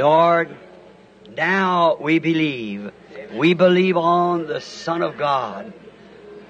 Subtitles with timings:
[0.00, 0.56] Lord,
[1.36, 2.90] now we believe.
[3.34, 5.74] We believe on the Son of God.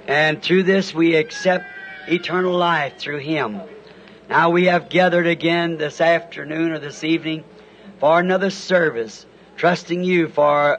[0.06, 1.64] And through this we accept
[2.06, 3.60] eternal life through Him.
[4.28, 7.42] Now we have gathered again this afternoon or this evening
[7.98, 10.78] for another service, trusting you for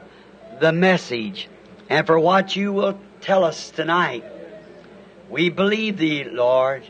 [0.58, 1.50] the message
[1.90, 4.24] and for what you will tell us tonight.
[5.28, 6.84] We believe thee, Lord,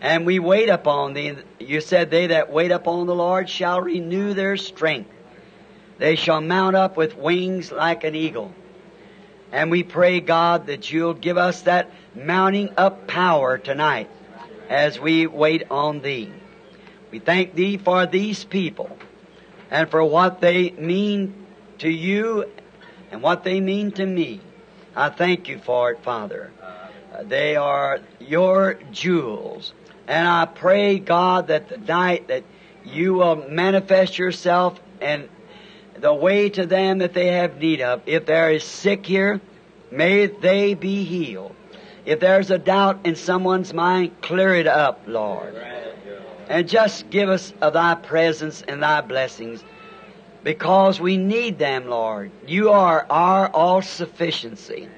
[0.00, 1.36] and we wait upon thee.
[1.60, 5.10] You said, They that wait upon the Lord shall renew their strength.
[6.02, 8.52] They shall mount up with wings like an eagle.
[9.52, 14.10] And we pray, God, that you'll give us that mounting up power tonight
[14.68, 16.32] as we wait on thee.
[17.12, 18.98] We thank thee for these people
[19.70, 21.46] and for what they mean
[21.78, 22.50] to you
[23.12, 24.40] and what they mean to me.
[24.96, 26.50] I thank you for it, Father.
[27.22, 29.72] They are your jewels.
[30.08, 32.42] And I pray, God, that the night that
[32.84, 35.28] you will manifest yourself and
[36.02, 38.02] the way to them that they have need of.
[38.06, 39.40] If there is sick here,
[39.90, 41.54] may they be healed.
[42.04, 45.54] If there's a doubt in someone's mind, clear it up, Lord.
[46.48, 49.62] And just give us of thy presence and thy blessings
[50.42, 52.32] because we need them, Lord.
[52.48, 54.88] You are our all sufficiency.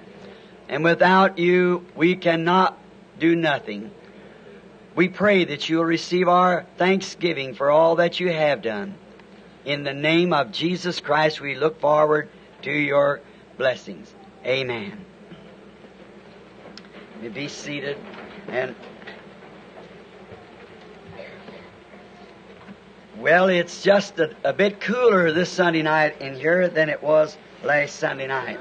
[0.70, 2.78] And without you, we cannot
[3.20, 3.90] do nothing.
[4.96, 8.94] We pray that you will receive our thanksgiving for all that you have done.
[9.64, 12.28] In the name of Jesus Christ, we look forward
[12.62, 13.20] to your
[13.56, 14.12] blessings.
[14.44, 15.04] Amen.
[17.22, 17.96] You be seated
[18.48, 18.74] and
[23.18, 27.38] well, it's just a, a, bit cooler this Sunday night in here than it was
[27.62, 28.58] last Sunday night.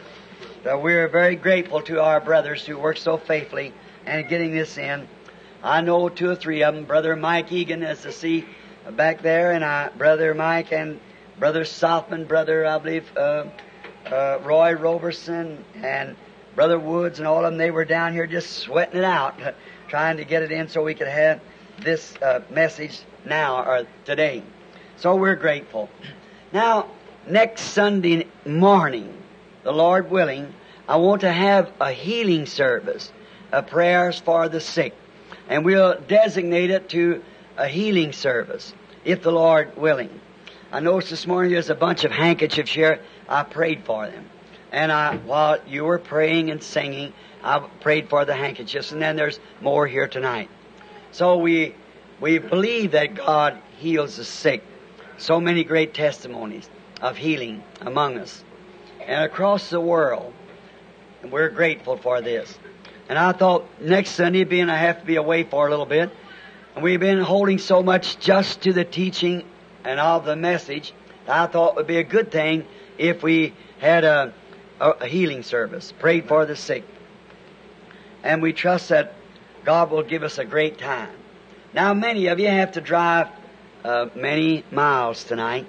[0.64, 3.72] but we're very grateful to our brothers who work so faithfully
[4.04, 5.06] and getting this in.
[5.62, 6.86] I know two or three of them.
[6.86, 8.46] Brother Mike Egan, as to see
[8.92, 11.00] back there, and I, Brother Mike and
[11.38, 13.46] Brother Sothmann, Brother, I believe, uh,
[14.06, 16.16] uh, Roy Roberson, and
[16.54, 19.34] Brother Woods, and all of them, they were down here just sweating it out,
[19.88, 21.40] trying to get it in so we could have
[21.82, 24.42] this uh, message now or today.
[24.96, 25.88] So we're grateful.
[26.52, 26.88] Now,
[27.26, 29.16] next Sunday morning,
[29.64, 30.54] the Lord willing,
[30.86, 33.10] I want to have a healing service,
[33.50, 34.94] a prayers for the sick,
[35.48, 37.22] and we'll designate it to
[37.56, 40.20] a healing service, if the Lord willing.
[40.72, 43.00] I noticed this morning there's a bunch of handkerchiefs here.
[43.28, 44.26] I prayed for them.
[44.72, 47.12] And I, while you were praying and singing,
[47.44, 48.90] I prayed for the handkerchiefs.
[48.90, 50.50] And then there's more here tonight.
[51.12, 51.76] So we,
[52.20, 54.64] we believe that God heals the sick.
[55.16, 56.68] So many great testimonies
[57.00, 58.42] of healing among us
[59.06, 60.32] and across the world.
[61.22, 62.58] And we're grateful for this.
[63.08, 66.10] And I thought next Sunday, being I have to be away for a little bit,
[66.80, 69.44] we've been holding so much just to the teaching
[69.84, 70.92] and of the message,
[71.26, 72.66] that I thought it would be a good thing
[72.98, 74.32] if we had a,
[74.80, 76.84] a healing service, prayed for the sick.
[78.22, 79.14] And we trust that
[79.64, 81.10] God will give us a great time.
[81.74, 83.28] Now, many of you have to drive
[83.84, 85.66] uh, many miles tonight.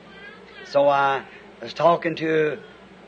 [0.65, 1.23] So I
[1.61, 2.59] was talking to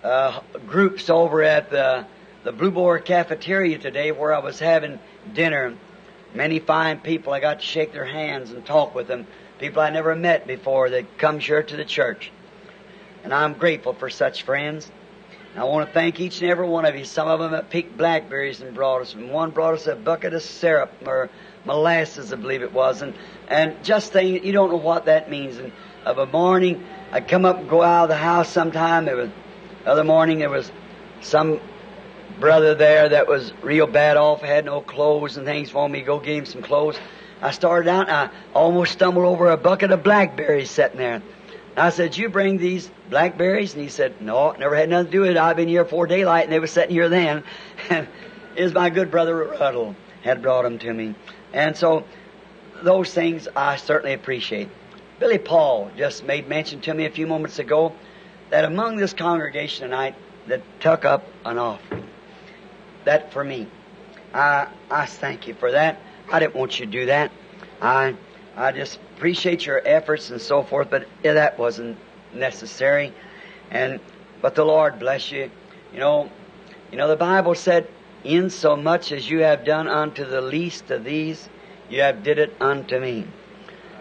[0.03, 2.05] uh, groups over at the,
[2.43, 4.99] the Blue Boar Cafeteria today where I was having
[5.33, 5.75] dinner
[6.37, 9.25] Many fine people, I got to shake their hands and talk with them.
[9.57, 12.31] People I never met before that come here to the church.
[13.23, 14.91] And I'm grateful for such friends.
[15.51, 17.05] And I want to thank each and every one of you.
[17.05, 19.15] Some of them have picked blackberries and brought us.
[19.15, 21.31] And one brought us a bucket of syrup or
[21.65, 23.01] molasses, I believe it was.
[23.01, 23.15] And,
[23.47, 25.57] and just think, you don't know what that means.
[25.57, 25.71] And
[26.05, 29.05] of a morning, I'd come up and go out of the house sometime.
[29.05, 29.31] There was,
[29.87, 30.71] other morning, there was
[31.21, 31.59] some
[32.39, 36.19] brother there that was real bad off, had no clothes and things for me, go
[36.19, 36.97] get him some clothes.
[37.41, 41.21] I started out and I almost stumbled over a bucket of blackberries sitting there.
[41.75, 43.75] I said, you bring these blackberries?
[43.75, 45.37] And he said, no, never had nothing to do with it.
[45.37, 47.43] I've been here before daylight and they were sitting here then.
[47.89, 48.07] And
[48.55, 51.13] is my good brother Ruddle had brought them to me.
[51.53, 52.03] And so
[52.81, 54.69] those things I certainly appreciate.
[55.19, 57.93] Billy Paul just made mention to me a few moments ago
[58.49, 60.15] that among this congregation tonight
[60.47, 62.06] that took up an offering
[63.07, 63.67] that for me.
[64.33, 65.99] I I thank you for that.
[66.31, 67.31] I didn't want you to do that.
[67.81, 68.15] I
[68.55, 71.97] I just appreciate your efforts and so forth, but that wasn't
[72.33, 73.13] necessary.
[73.71, 73.99] And
[74.41, 75.49] but the Lord bless you.
[75.93, 76.29] You know,
[76.91, 77.87] you know the Bible said,
[78.23, 81.49] "In so much as you have done unto the least of these,
[81.89, 83.25] you have did it unto me."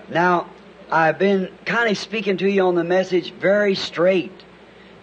[0.09, 0.49] Now,
[0.91, 4.33] I've been kind of speaking to you on the message very straight,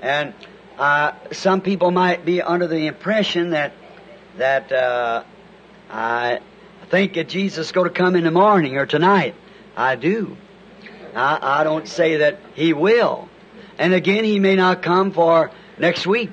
[0.01, 0.33] and
[0.77, 3.73] uh, some people might be under the impression that
[4.37, 5.23] that uh,
[5.89, 6.39] I
[6.89, 9.35] think that Jesus is going to come in the morning or tonight.
[9.75, 10.37] I do.
[11.15, 13.29] I, I don't say that He will.
[13.77, 16.31] And again, He may not come for next week.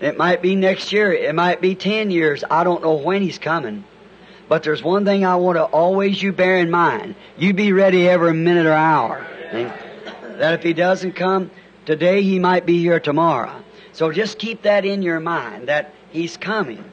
[0.00, 1.12] It might be next year.
[1.12, 2.42] It might be 10 years.
[2.50, 3.84] I don't know when He's coming.
[4.48, 7.14] But there's one thing I want to always you bear in mind.
[7.38, 9.26] You be ready every minute or hour.
[9.52, 11.50] That if He doesn't come
[11.86, 13.62] today, He might be here tomorrow.
[13.92, 16.84] So just keep that in your mind that He's coming.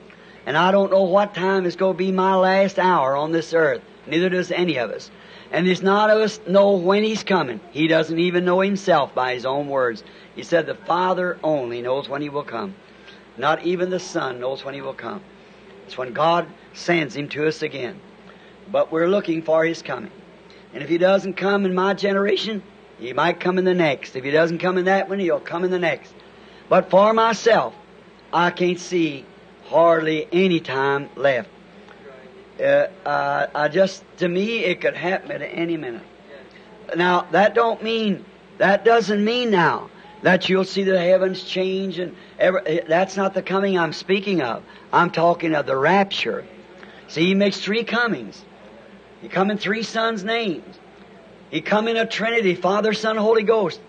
[0.50, 3.54] And I don't know what time is going to be my last hour on this
[3.54, 3.84] earth.
[4.08, 5.12] Neither does any of us.
[5.52, 7.60] And there's not of us know when He's coming.
[7.70, 10.04] He doesn't even know Himself by His own words.
[10.36, 12.74] He said the Father only knows when He will come.
[13.38, 15.22] Not even the Son knows when He will come.
[15.86, 18.02] It's when God sends Him to us again.
[18.72, 20.12] But we're looking for His coming.
[20.74, 22.64] And if He doesn't come in my generation,
[22.98, 24.16] He might come in the next.
[24.16, 26.12] If He doesn't come in that one, He'll come in the next.
[26.70, 27.76] But for myself,
[28.34, 29.28] I can't see
[29.70, 31.50] hardly any time left.
[32.60, 36.04] Uh, uh, I just, to me, it could happen at any minute.
[36.96, 38.26] Now, that don't mean,
[38.58, 39.90] that doesn't mean now
[40.24, 44.64] that you'll see the heavens change and every, that's not the coming I'm speaking of.
[44.92, 46.46] I'm talking of the rapture.
[47.08, 48.44] See, he makes three comings.
[49.22, 50.78] He come in three sons' names.
[51.50, 53.80] He come in a Trinity, Father, Son, Holy Ghost.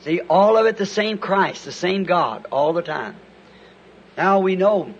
[0.00, 3.16] See, all of it the same Christ, the same God, all the time.
[4.16, 4.92] Now we know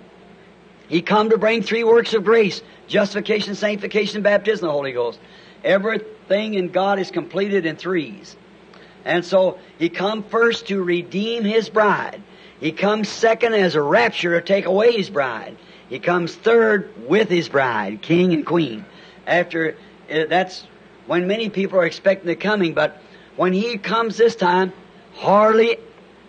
[0.89, 5.19] he come to bring three works of grace justification, sanctification, baptism, the Holy Ghost.
[5.63, 8.37] Everything in God is completed in threes.
[9.05, 12.23] And so He come first to redeem His bride.
[12.61, 15.57] He comes second as a rapture to take away His bride.
[15.89, 18.85] He comes third with His bride, King and Queen.
[19.27, 19.77] After,
[20.11, 20.65] uh, that's
[21.07, 23.01] when many people are expecting the coming, but
[23.37, 24.73] when He comes this time,
[25.15, 25.79] hardly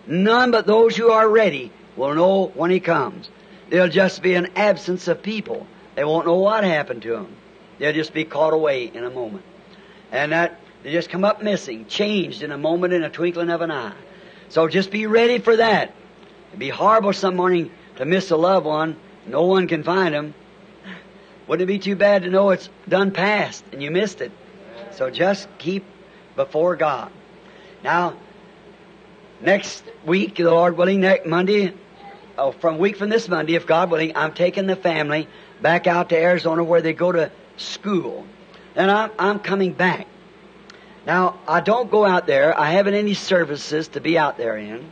[0.06, 3.28] none but those who are ready will know when He comes.
[3.68, 5.66] There'll just be an absence of people.
[5.94, 7.36] They won't know what happened to them.
[7.78, 9.44] They'll just be caught away in a moment.
[10.12, 13.60] And that, they just come up missing, changed in a moment, in a twinkling of
[13.60, 13.94] an eye.
[14.48, 15.92] So just be ready for that.
[16.48, 18.96] It'd be horrible some morning to miss a loved one.
[19.26, 20.34] No one can find them.
[21.46, 24.32] Wouldn't it be too bad to know it's done past and you missed it?
[24.92, 25.84] So just keep
[26.34, 27.10] before God.
[27.82, 28.16] Now,
[29.40, 31.72] next week, the Lord willing, next Monday,
[32.38, 35.28] oh, from week from this Monday, if God willing, I'm taking the family
[35.60, 38.26] back out to Arizona where they go to school.
[38.74, 40.06] And I'm, I'm coming back.
[41.06, 42.58] Now, I don't go out there.
[42.58, 44.90] I haven't any services to be out there in.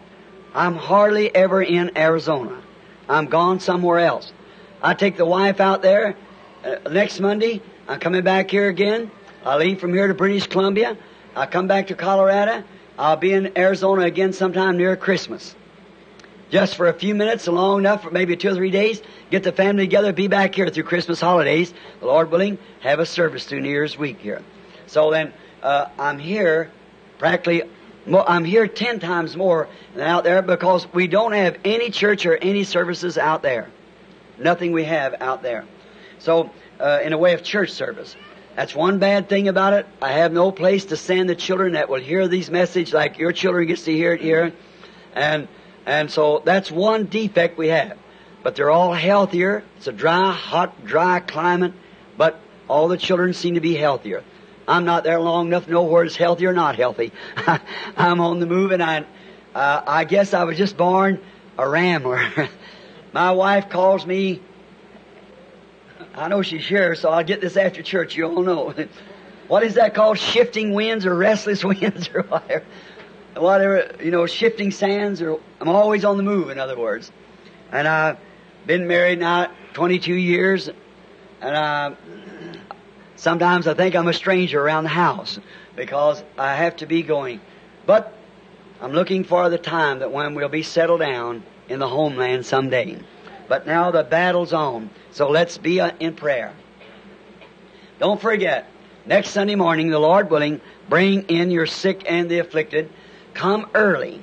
[0.55, 2.63] I'm hardly ever in Arizona.
[3.09, 4.33] I'm gone somewhere else.
[4.81, 6.17] I take the wife out there
[6.65, 7.61] uh, next Monday.
[7.89, 9.11] I'm coming back here again.
[9.45, 10.97] I leave from here to British Columbia.
[11.37, 12.63] I come back to Colorado.
[12.97, 15.57] I'll be in Arizona again sometime near Christmas
[16.55, 19.51] just for a few minutes, long enough for maybe two or three days, get the
[19.51, 23.59] family together, be back here through Christmas holidays, the Lord willing, have a service through
[23.59, 24.41] New Year's week here.
[24.87, 25.33] So then,
[25.65, 26.71] uh, I'm here
[27.19, 27.65] practically,
[28.07, 32.37] I'm here ten times more than out there because we don't have any church or
[32.37, 33.69] any services out there.
[34.39, 35.65] Nothing we have out there.
[36.21, 38.15] So, uh, in a way of church service.
[38.55, 39.87] That's one bad thing about it.
[40.01, 43.33] I have no place to send the children that will hear these messages like your
[43.33, 44.53] children gets to hear it here.
[45.17, 45.49] And
[45.87, 47.99] and so that's one defect we have.
[48.43, 49.65] But they're all healthier.
[49.77, 51.73] It's a dry, hot, dry climate,
[52.17, 52.39] but
[52.69, 54.23] all the children seem to be healthier.
[54.67, 57.13] I'm not there long enough to know where it's healthy or not healthy.
[57.97, 59.05] I'm on the move and I,
[59.55, 61.21] uh, I guess I was just born
[61.59, 62.49] a rambler.
[63.13, 64.41] My wife calls me,
[66.15, 68.75] I know she's here, so I'll get this after church, you all know.
[69.49, 70.19] what is that called?
[70.19, 72.65] Shifting winds or restless winds or whatever
[73.37, 77.11] whatever, you know, shifting sands, or I'm always on the move, in other words.
[77.73, 78.19] And I've
[78.67, 80.69] been married now 22 years,
[81.41, 81.97] and I,
[83.17, 85.39] sometimes I think I'm a stranger around the house
[85.77, 87.41] because I have to be going.
[87.87, 88.13] But
[88.81, 92.99] I'm looking for the time that when we'll be settled down in the homeland someday.
[93.49, 96.53] But now the battle's on, so let's be uh, in prayer.
[97.99, 98.69] Don't forget,
[99.07, 102.91] next Sunday morning, the Lord willing, bring in your sick and the afflicted.
[103.35, 104.23] Come early.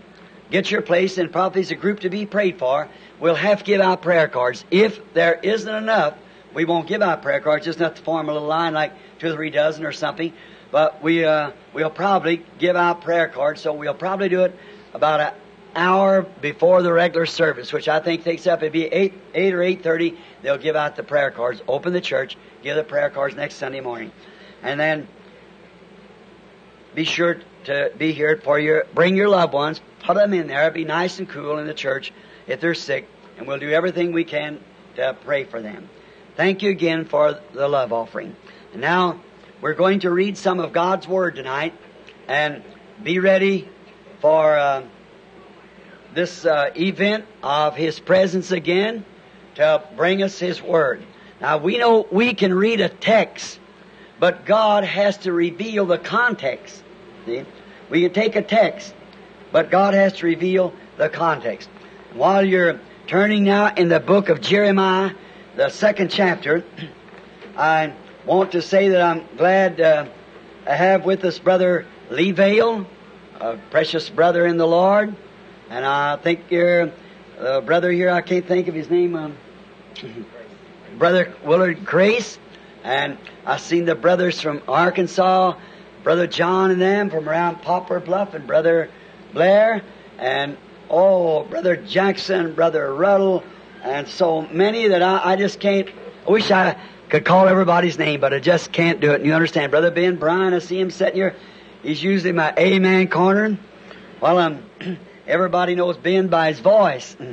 [0.50, 2.90] Get your place and probably as a group to be prayed for.
[3.20, 4.66] We'll have to give out prayer cards.
[4.72, 6.16] If there isn't enough,
[6.54, 9.28] we won't give out prayer cards, just enough to form a little line like two
[9.28, 10.34] or three dozen or something.
[10.72, 14.58] But we, uh, we'll probably give out prayer cards, so we'll probably do it
[14.94, 15.34] about an
[15.76, 19.60] hour before the regular service, which I think takes up, it'd be 8, 8 or
[19.60, 23.56] 8.30, they'll give out the prayer cards, open the church, give the prayer cards next
[23.56, 24.12] Sunday morning.
[24.64, 25.08] And then
[26.94, 30.70] be sure to be here for your, bring your loved ones, put them in there,
[30.72, 32.12] be nice and cool in the church
[32.48, 34.60] if they're sick, and we'll do everything we can
[34.96, 35.90] to pray for them.
[36.36, 38.36] Thank you again for the love offering.
[38.74, 39.22] And now,
[39.62, 41.74] we're going to read some of God's Word tonight,
[42.28, 42.64] and
[43.04, 43.68] be ready
[44.22, 44.84] for uh,
[46.14, 49.06] this uh, event of His presence again
[49.56, 51.04] to bring us His Word.
[51.40, 53.60] Now we know we can read a text,
[54.20, 56.84] but God has to reveal the context.
[57.26, 57.46] See?
[57.90, 58.94] We can take a text,
[59.52, 61.70] but God has to reveal the context.
[62.14, 65.12] While you're turning now in the book of Jeremiah,
[65.56, 66.64] the second chapter,
[67.58, 67.94] I
[68.26, 70.06] want to say that I'm glad uh,
[70.66, 72.88] I have with us Brother Lee Vayle,
[73.40, 75.16] a precious brother in the Lord,
[75.70, 76.92] and I think your
[77.40, 79.38] uh, brother here, I can't think of his name, um,
[80.98, 82.38] Brother Willard Crase,
[82.84, 85.56] and I've seen the brothers from Arkansas,
[86.04, 88.90] Brother John and them from around Poplar Bluff, and Brother
[89.34, 89.84] Blair,
[90.18, 90.58] and
[90.90, 93.44] oh, Brother Jackson, Brother Ruddle,
[93.84, 95.90] and so many that I, I just can't.
[96.28, 96.78] I wish I
[97.10, 99.16] could call everybody's name, but I just can't do it.
[99.16, 101.36] And you understand, Brother Ben Bryant, I see him sitting here.
[101.84, 103.58] He's usually my amen corner.
[104.22, 104.64] Well, um,
[105.28, 107.16] everybody knows Ben by his voice.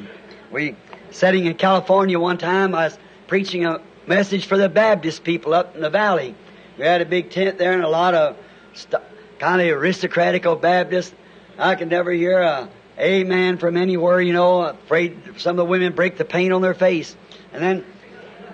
[0.51, 0.77] We
[1.11, 2.75] sitting in California one time.
[2.75, 6.35] I was preaching a message for the Baptist people up in the valley.
[6.79, 8.37] We had a big tent there and a lot of
[8.79, 9.03] st-
[9.39, 11.15] kind of aristocratic Baptist.
[11.59, 12.69] I could never hear a
[12.99, 16.75] amen from anywhere, you know, afraid some of the women break the paint on their
[16.75, 17.17] face.
[17.53, 17.85] And then,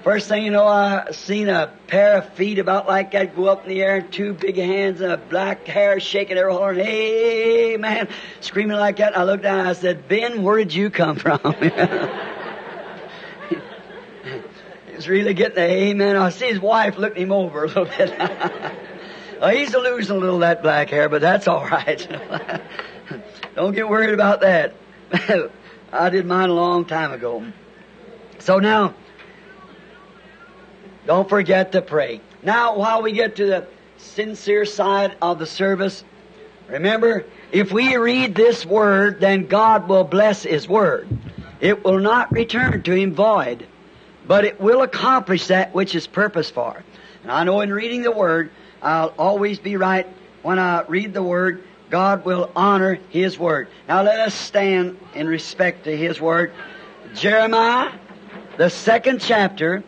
[0.03, 3.63] first thing you know, I seen a pair of feet about like that go up
[3.65, 6.77] in the air and two big hands and a black hair shaking their horn.
[6.77, 8.09] Hey, man,
[8.41, 9.17] screaming like that.
[9.17, 11.41] I looked down and I said, Ben, where did you come from?
[14.95, 16.17] He's really getting the amen.
[16.17, 18.15] I see his wife looking him over a little bit.
[19.41, 22.09] well, he's losing a little of that black hair, but that's all right.
[23.55, 24.75] Don't get worried about that.
[25.93, 27.45] I did mine a long time ago.
[28.41, 28.95] So now,
[31.07, 32.21] don't forget to pray.
[32.43, 33.67] Now, while we get to the
[33.99, 36.03] sincere side of the service,
[36.69, 41.07] remember, if we read this word, then God will bless His word.
[41.61, 43.67] It will not return to Him void,
[44.27, 46.83] but it will accomplish that which is purpose for.
[47.23, 48.51] And I know in reading the word,
[48.85, 50.07] I'll always be right
[50.43, 51.65] when I read the word.
[51.89, 53.69] God will honor His word.
[53.89, 56.53] Now let us stand in respect to His word.
[57.15, 57.93] Jeremiah,
[58.59, 59.83] the second chapter,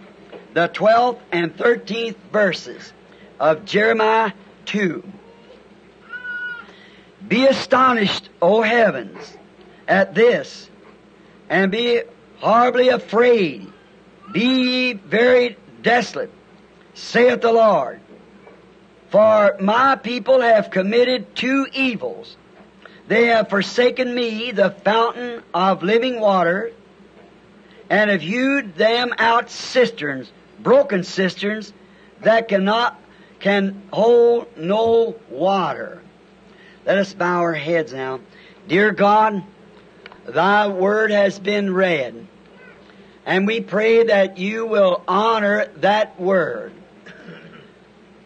[0.54, 2.92] the 12th and 13th verses
[3.38, 4.32] of Jeremiah
[4.64, 5.04] 2.
[7.28, 9.36] Be astonished, O heavens,
[9.86, 10.70] at this,
[11.50, 12.02] and be
[12.38, 13.70] horribly afraid.
[14.32, 16.30] Be ye very desolate,
[16.94, 18.00] saith the Lord.
[19.16, 22.36] For my people have committed two evils.
[23.08, 26.72] They have forsaken me, the fountain of living water,
[27.88, 31.72] and have hewed them out cisterns, broken cisterns,
[32.20, 33.00] that cannot,
[33.40, 36.02] can hold no water.
[36.84, 38.20] Let us bow our heads now.
[38.68, 39.42] Dear God,
[40.26, 42.26] Thy word has been read,
[43.24, 46.74] and we pray that you will honor that word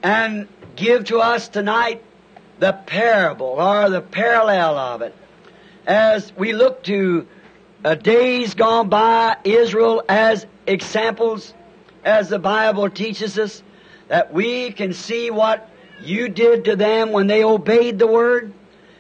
[0.03, 0.49] and
[0.81, 2.03] give to us tonight
[2.59, 5.15] the parable or the parallel of it.
[5.87, 7.27] As we look to
[7.85, 11.53] uh, days gone by, Israel as examples,
[12.03, 13.63] as the Bible teaches us,
[14.09, 15.69] that we can see what
[16.03, 18.53] you did to them when they obeyed the Word,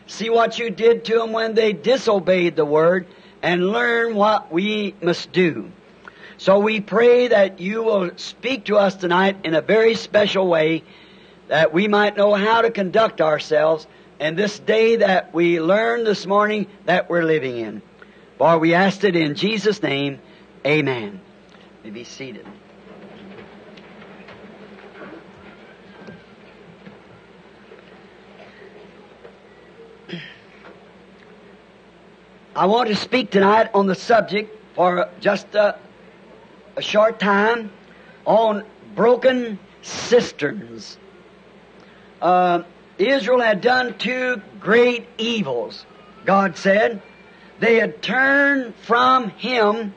[0.06, 3.06] see what you did to them when they disobeyed the Word,
[3.42, 5.72] and learn what we must do.
[6.36, 10.82] So we pray that you will speak to us tonight in a very special way
[11.50, 13.84] that we might know how to conduct ourselves
[14.20, 17.82] in this day that we learned this morning that we're living in.
[18.38, 20.20] For we asked it in Jesus' name,
[20.64, 21.20] Amen.
[21.82, 22.46] You be seated.
[32.54, 35.76] I want to speak tonight on the subject for just a,
[36.76, 37.72] a short time
[38.24, 38.64] on
[38.94, 40.96] broken cisterns
[42.20, 42.62] uh,
[42.98, 45.86] Israel had done two great evils,
[46.24, 47.02] God said.
[47.58, 49.94] They had turned from Him,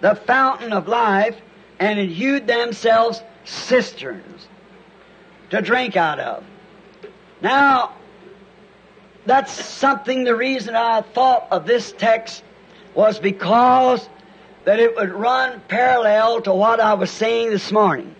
[0.00, 1.36] the fountain of life,
[1.78, 4.48] and had hewed themselves cisterns
[5.50, 6.44] to drink out of.
[7.40, 7.94] Now,
[9.26, 12.42] that's something, the reason I thought of this text
[12.94, 14.08] was because
[14.64, 18.14] that it would run parallel to what I was saying this morning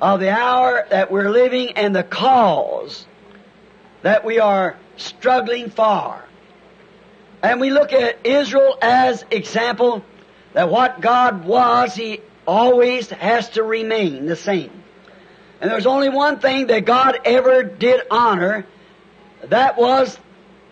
[0.00, 3.06] of the hour that we're living and the cause
[4.02, 6.22] that we are struggling for.
[7.42, 10.04] And we look at Israel as example
[10.52, 14.70] that what God was, He always has to remain the same.
[15.60, 18.66] And there's only one thing that God ever did honor,
[19.44, 20.18] that was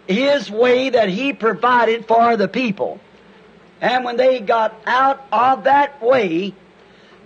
[0.07, 3.01] His way that He provided for the people.
[3.81, 6.55] And when they got out of that way,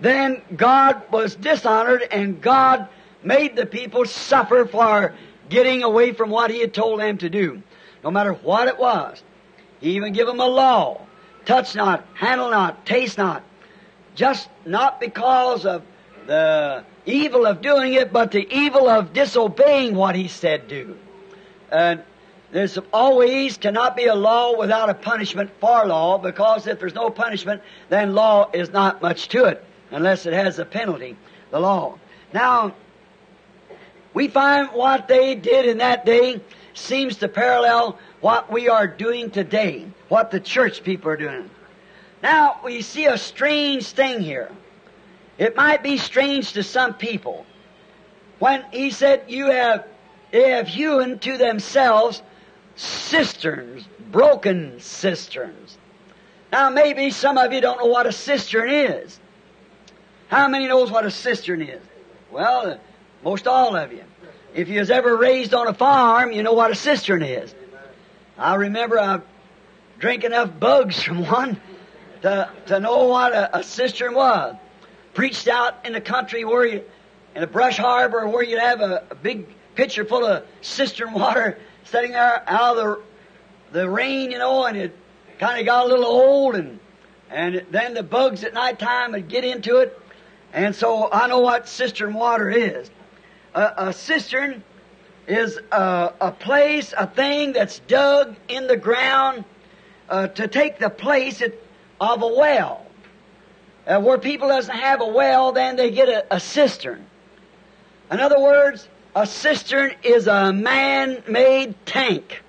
[0.01, 2.87] then God was dishonored and God
[3.23, 5.13] made the people suffer for
[5.49, 7.61] getting away from what He had told them to do,
[8.03, 9.23] no matter what it was.
[9.79, 11.05] He even gave them a law.
[11.45, 13.43] Touch not, handle not, taste not.
[14.15, 15.83] Just not because of
[16.25, 20.97] the evil of doing it, but the evil of disobeying what He said do.
[21.71, 22.03] And
[22.51, 27.09] there's always cannot be a law without a punishment for law, because if there's no
[27.09, 31.15] punishment, then law is not much to it, unless it has a penalty,
[31.51, 31.97] the law.
[32.33, 32.73] Now,
[34.13, 36.41] we find what they did in that day
[36.73, 41.49] seems to parallel what we are doing today, what the church people are doing.
[42.21, 44.51] Now, we see a strange thing here.
[45.37, 47.45] It might be strange to some people.
[48.39, 49.85] When he said, You have,
[50.31, 52.21] they have hewn to themselves
[52.75, 55.77] cisterns, broken cisterns.
[56.51, 59.19] Now, maybe some of you don't know what a cistern is.
[60.33, 61.79] How many knows what a cistern is?
[62.31, 62.79] Well,
[63.23, 64.03] most all of you.
[64.55, 67.53] If you was ever raised on a farm, you know what a cistern is.
[68.35, 69.21] I remember I
[69.99, 71.61] drank enough bugs from one
[72.23, 74.55] to, to know what a, a cistern was.
[75.13, 76.83] Preached out in the country where you,
[77.35, 81.59] in a brush harbor where you'd have a, a big pitcher full of cistern water
[81.83, 82.83] sitting there out of
[83.71, 84.97] the, the rain, you know, and it
[85.37, 86.79] kind of got a little old and,
[87.29, 89.99] and then the bugs at night time would get into it.
[90.53, 92.89] And so I know what cistern water is.
[93.55, 94.63] A, a cistern
[95.27, 99.45] is a, a, place, a thing that's dug in the ground
[100.09, 101.41] uh, to take the place
[101.99, 102.85] of a well.
[103.85, 107.05] Uh, where people doesn't have a well, then they get a, a cistern.
[108.11, 112.43] In other words, a cistern is a man-made tank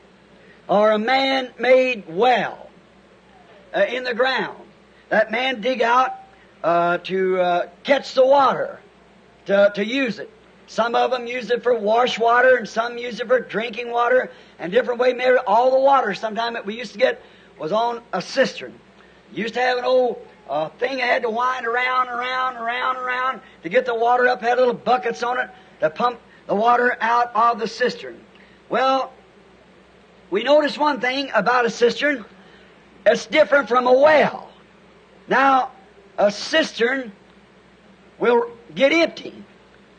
[0.68, 2.70] or a man-made well
[3.74, 4.60] uh, in the ground.
[5.08, 6.14] That man dig out
[6.64, 8.80] uh, to uh, catch the water,
[9.44, 10.30] to, to use it.
[10.66, 14.30] Some of them use it for wash water, and some use it for drinking water,
[14.58, 15.12] and different way.
[15.12, 17.20] Maybe all the water sometime that we used to get
[17.58, 18.72] was on a cistern.
[19.30, 23.40] Used to have an old uh, thing that had to wind around, around, around, around
[23.62, 24.40] to get the water up.
[24.40, 25.50] Had little buckets on it
[25.80, 28.18] to pump the water out of the cistern.
[28.70, 29.12] Well,
[30.30, 32.24] we notice one thing about a cistern.
[33.04, 34.50] It's different from a well.
[35.28, 35.72] Now,
[36.18, 37.12] a cistern
[38.18, 39.34] will get empty.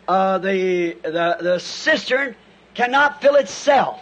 [0.08, 2.36] Uh, the, the, the cistern
[2.74, 4.02] cannot fill itself.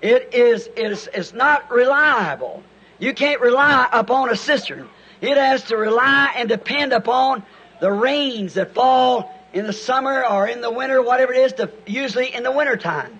[0.00, 2.62] It is, it is it's not reliable.
[2.98, 4.88] You can't rely upon a cistern.
[5.20, 7.42] It has to rely and depend upon
[7.80, 11.70] the rains that fall in the summer or in the winter, whatever it is, to,
[11.86, 13.18] usually in the winter time.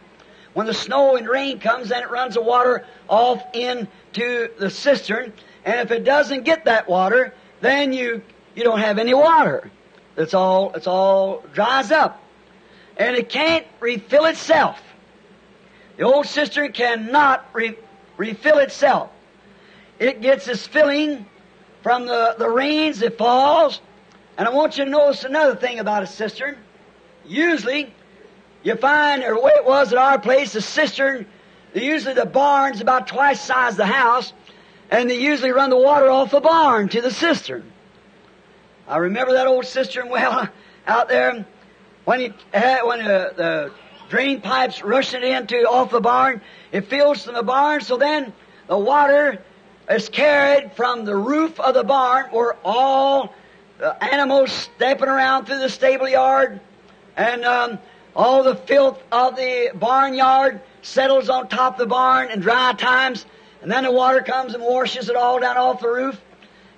[0.55, 5.33] When the snow and rain comes, then it runs the water off into the cistern.
[5.65, 8.23] And if it doesn't get that water, then you,
[8.55, 9.71] you don't have any water.
[10.17, 12.23] It's all, it's all dries up.
[12.97, 14.81] And it can't refill itself.
[15.97, 17.77] The old cistern cannot re,
[18.17, 19.11] refill itself.
[19.99, 21.27] It gets its filling
[21.83, 23.81] from the, the rains that falls
[24.39, 26.57] and I want you to notice another thing about a cistern.
[27.27, 27.93] Usually,
[28.63, 31.27] you find, or the way it was at our place, a cistern,
[31.75, 34.33] usually the barn's about twice the size of the house,
[34.91, 37.73] and they usually run the water off the barn to the cistern.
[38.87, 40.49] I remember that old cistern well
[40.87, 41.45] out there
[42.05, 43.73] when it when the, the
[44.09, 46.41] drain pipes rushing into off the barn.
[46.73, 48.33] It fills from the barn, so then
[48.67, 49.43] the water
[49.91, 53.35] is carried from the roof of the barn where all
[53.79, 56.61] the animals stepping around through the stable yard,
[57.17, 57.79] and um,
[58.17, 63.27] all the filth of the barnyard settles on top of the barn in dry times,
[63.63, 66.21] and then the water comes and washes it all down off the roof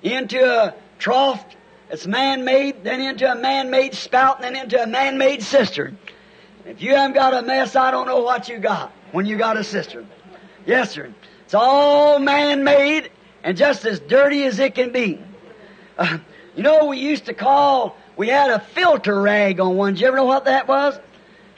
[0.03, 1.45] into a trough
[1.89, 5.99] that's man-made, then into a man-made spout, and then into a man-made cistern.
[6.65, 9.57] If you haven't got a mess, I don't know what you got when you got
[9.57, 10.09] a cistern.
[10.67, 11.13] Yes, sir.
[11.45, 13.11] It's all man-made
[13.43, 15.21] and just as dirty as it can be.
[15.99, 16.19] Uh,
[16.55, 19.95] you know, we used to call, we had a filter rag on one.
[19.95, 20.99] Did you ever know what that was?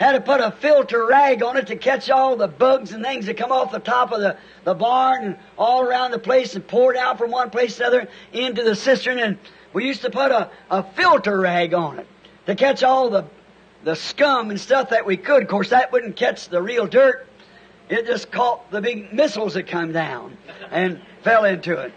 [0.03, 3.27] Had to put a filter rag on it to catch all the bugs and things
[3.27, 6.67] that come off the top of the, the barn and all around the place and
[6.67, 9.21] pour out from one place to the other into the cistern.
[9.21, 9.39] And
[9.73, 12.09] we used to put a, a filter rag on it
[12.47, 13.27] to catch all the,
[13.85, 15.45] the scum and stuff that we could.
[15.45, 17.29] Of course, that wouldn't catch the real dirt.
[17.89, 20.37] It just caught the big missiles that come down
[20.73, 21.93] and fell into it.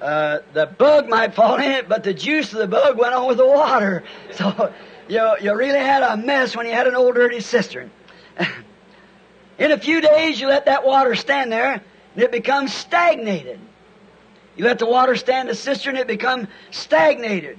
[0.00, 3.26] Uh, the bug might fall in it, but the juice of the bug went on
[3.26, 4.04] with the water.
[4.34, 4.72] So
[5.10, 7.90] you, you really had a mess when you had an old dirty cistern.
[9.58, 11.72] In a few days, you let that water stand there,
[12.14, 13.60] and it becomes stagnated.
[14.56, 17.58] You let the water stand in the cistern, it becomes stagnated.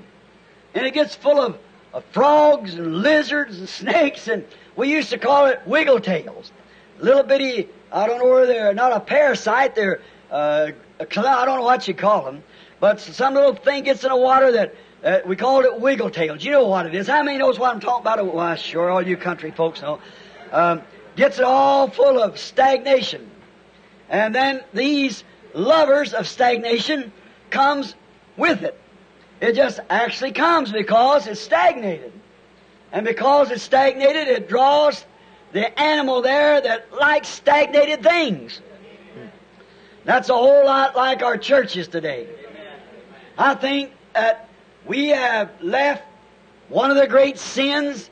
[0.73, 1.57] And it gets full of,
[1.93, 6.51] of frogs and lizards and snakes, and we used to call it wiggle tails.
[6.99, 11.63] Little bitty, I don't know where they're, not a parasite, they're, uh, I don't know
[11.63, 12.43] what you call them,
[12.79, 16.43] but some little thing gets in the water that uh, we called it wiggle tails.
[16.43, 17.07] You know what it is.
[17.07, 18.33] How many knows what I'm talking about?
[18.33, 19.99] Why, sure, all you country folks know.
[20.51, 20.81] Um,
[21.15, 23.29] gets it all full of stagnation.
[24.09, 27.11] And then these lovers of stagnation
[27.49, 27.95] comes
[28.37, 28.79] with it.
[29.39, 32.13] It just actually comes because it's stagnated.
[32.91, 35.05] And because it's stagnated, it draws
[35.53, 38.61] the animal there that likes stagnated things.
[40.03, 42.27] That's a whole lot like our churches today.
[43.37, 44.49] I think that
[44.85, 46.03] we have left
[46.69, 48.09] one of the great sins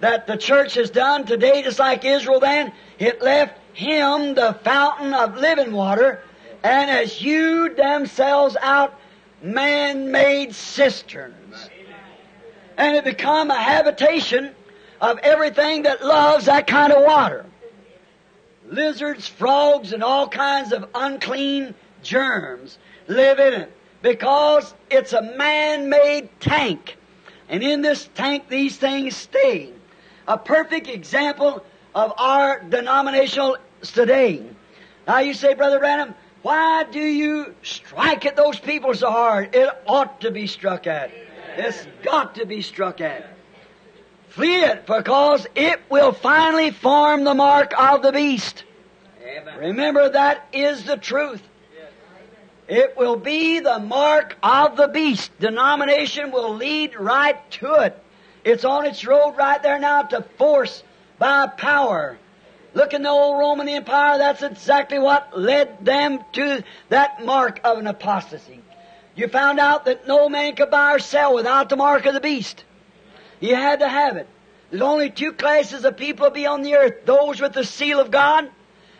[0.00, 2.72] that the church has done today, just like Israel then.
[2.98, 6.22] It left him the fountain of living water
[6.62, 8.98] and has hewed themselves out
[9.42, 11.70] man-made cisterns.
[12.76, 14.54] And it become a habitation
[15.00, 17.46] of everything that loves that kind of water.
[18.68, 23.75] Lizards, frogs, and all kinds of unclean germs live in it
[24.06, 26.96] because it's a man-made tank.
[27.48, 29.70] And in this tank, these things stay.
[30.28, 34.46] A perfect example of our denominational today.
[35.08, 39.56] Now you say, Brother Branham, why do you strike at those people so hard?
[39.56, 41.10] It ought to be struck at.
[41.56, 43.28] It's got to be struck at.
[44.28, 48.62] Flee it because it will finally form the mark of the beast.
[49.58, 51.42] Remember that is the truth.
[52.68, 55.30] It will be the mark of the beast.
[55.38, 58.02] Denomination will lead right to it.
[58.44, 60.82] It's on its road right there now to force
[61.18, 62.18] by power.
[62.74, 67.78] Look in the old Roman Empire, that's exactly what led them to that mark of
[67.78, 68.60] an apostasy.
[69.14, 72.20] You found out that no man could buy or sell without the mark of the
[72.20, 72.64] beast.
[73.40, 74.28] You had to have it.
[74.70, 78.10] There's only two classes of people be on the earth those with the seal of
[78.10, 78.50] God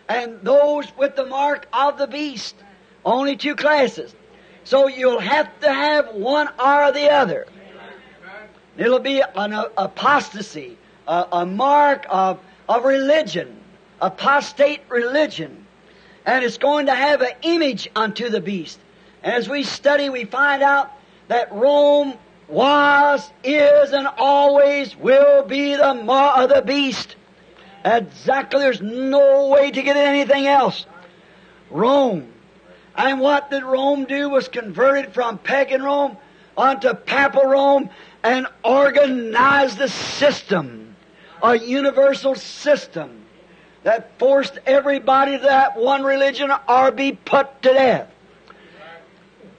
[0.09, 2.55] and those with the mark of the beast.
[3.07, 4.17] Only two classes.
[4.65, 7.47] So you'll have to have one or the other.
[8.77, 13.61] It'll be an apostasy, a, a mark of, of religion,
[14.03, 15.65] apostate religion.
[16.27, 18.81] And it's going to have an image unto the beast.
[19.23, 20.91] As we study, we find out
[21.29, 22.15] that Rome
[22.49, 27.15] was, is, and always will be the mark of uh, the beast.
[27.85, 30.87] Exactly, there's no way to get anything else.
[31.71, 32.33] Rome
[32.97, 36.17] and what did Rome do was converted from pagan Rome
[36.57, 37.91] onto papal Rome
[38.23, 40.97] and organized the system,
[41.43, 43.23] a universal system
[43.83, 48.11] that forced everybody to that one religion or be put to death.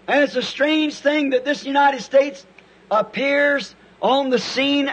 [0.07, 2.45] And it's a strange thing that this United States
[2.89, 4.91] appears on the scene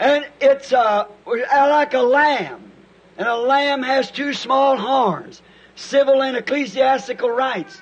[0.00, 2.72] and it's uh, like a lamb.
[3.16, 5.40] And a lamb has two small horns
[5.74, 7.80] civil and ecclesiastical rights.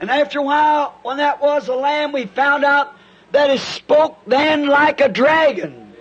[0.00, 2.94] And after a while, when that was a lamb, we found out
[3.32, 5.92] that it spoke then like a dragon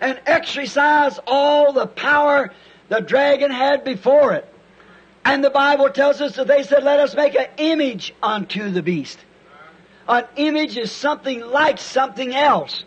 [0.00, 2.52] and exercised all the power
[2.88, 4.48] the dragon had before it.
[5.24, 8.82] And the Bible tells us that they said, let us make an image unto the
[8.82, 9.18] beast.
[10.08, 12.84] An image is something like something else.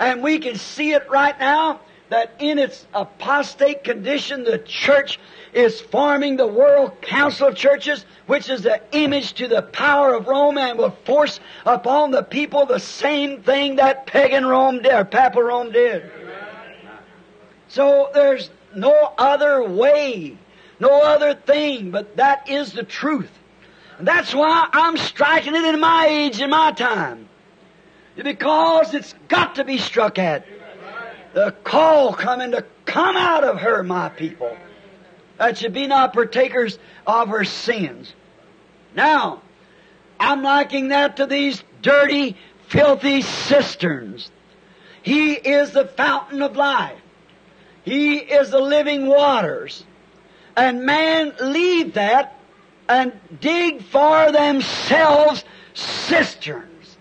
[0.00, 5.18] And we can see it right now that in its apostate condition, the church
[5.52, 10.26] is forming the World Council of Churches, which is the image to the power of
[10.26, 15.04] Rome and will force upon the people the same thing that pagan Rome did, or
[15.04, 16.10] Papal Rome did.
[17.68, 20.36] So there's no other way,
[20.80, 23.30] no other thing, but that is the truth.
[23.98, 27.28] And that's why I'm striking it in my age in my time.
[28.16, 30.46] Because it's got to be struck at.
[31.38, 34.56] The call coming to come out of her, my people
[35.36, 38.12] that you be not partakers of her sins.
[38.92, 39.42] Now,
[40.18, 44.32] I'm liking that to these dirty, filthy cisterns.
[45.02, 46.98] He is the fountain of life.
[47.84, 49.84] He is the living waters.
[50.56, 52.36] And man leave that
[52.88, 56.98] and dig for themselves cisterns,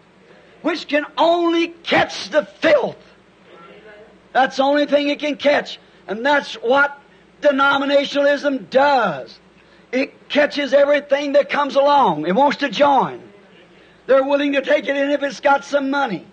[0.61, 3.06] which can only catch the filth.
[4.37, 5.79] That's the only thing it can catch.
[6.07, 7.01] And that's what
[7.41, 9.39] denominationalism does.
[9.91, 12.27] It catches everything that comes along.
[12.27, 13.19] It wants to join.
[14.05, 16.27] They're willing to take it in if it's got some money.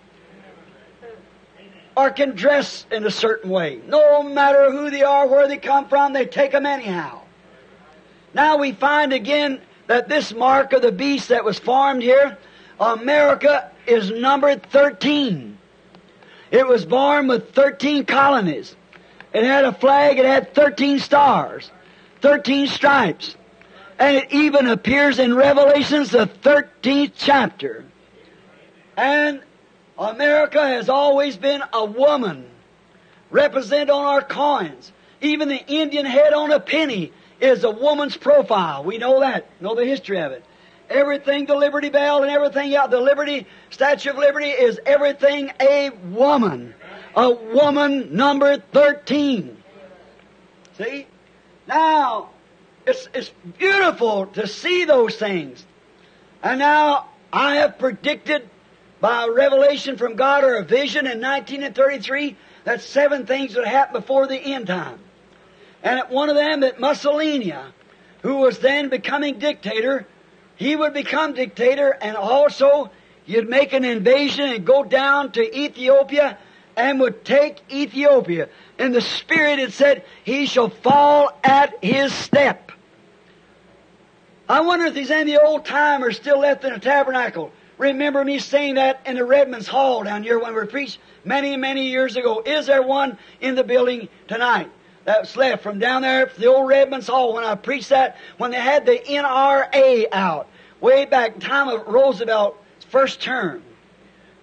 [1.97, 3.81] or can dress in a certain way.
[3.87, 7.21] No matter who they are, where they come from, they take them anyhow.
[8.35, 12.37] Now we find again that this mark of the beast that was formed here,
[12.79, 15.54] America is numbered 13.
[16.51, 18.75] It was born with 13 colonies.
[19.33, 21.69] It had a flag, it had 13 stars,
[22.21, 23.35] 13 stripes.
[23.97, 27.85] And it even appears in Revelations, the 13th chapter.
[28.97, 29.41] And
[29.97, 32.45] America has always been a woman
[33.31, 34.91] represented on our coins.
[35.21, 38.83] Even the Indian head on a penny is a woman's profile.
[38.83, 40.43] We know that, know the history of it.
[40.89, 45.89] Everything, the Liberty Bell and everything out, the Liberty, Statue of Liberty is everything a
[45.89, 46.73] woman.
[47.15, 49.57] A woman number 13.
[50.77, 51.07] See?
[51.67, 52.29] Now,
[52.85, 55.65] it's, it's beautiful to see those things.
[56.43, 58.49] And now, I have predicted
[58.99, 63.99] by a revelation from God or a vision in 1933 that seven things would happen
[63.99, 64.99] before the end time.
[65.83, 67.53] And at one of them, that Mussolini,
[68.21, 70.07] who was then becoming dictator,
[70.55, 72.89] he would become dictator and also
[73.25, 76.37] you'd make an invasion and go down to Ethiopia
[76.75, 78.49] and would take Ethiopia.
[78.77, 82.71] In the Spirit it said, He shall fall at His step.
[84.47, 87.51] I wonder if there's any old timers still left in the tabernacle.
[87.77, 91.89] Remember me saying that in the Redmen's Hall down here when we preached many, many
[91.89, 92.41] years ago.
[92.45, 94.69] Is there one in the building tonight?
[95.05, 98.59] That's left from down there the old Redmen's Hall when I preached that, when they
[98.59, 100.47] had the NRA out,
[100.81, 102.57] way back time of Roosevelt's
[102.89, 103.63] first term.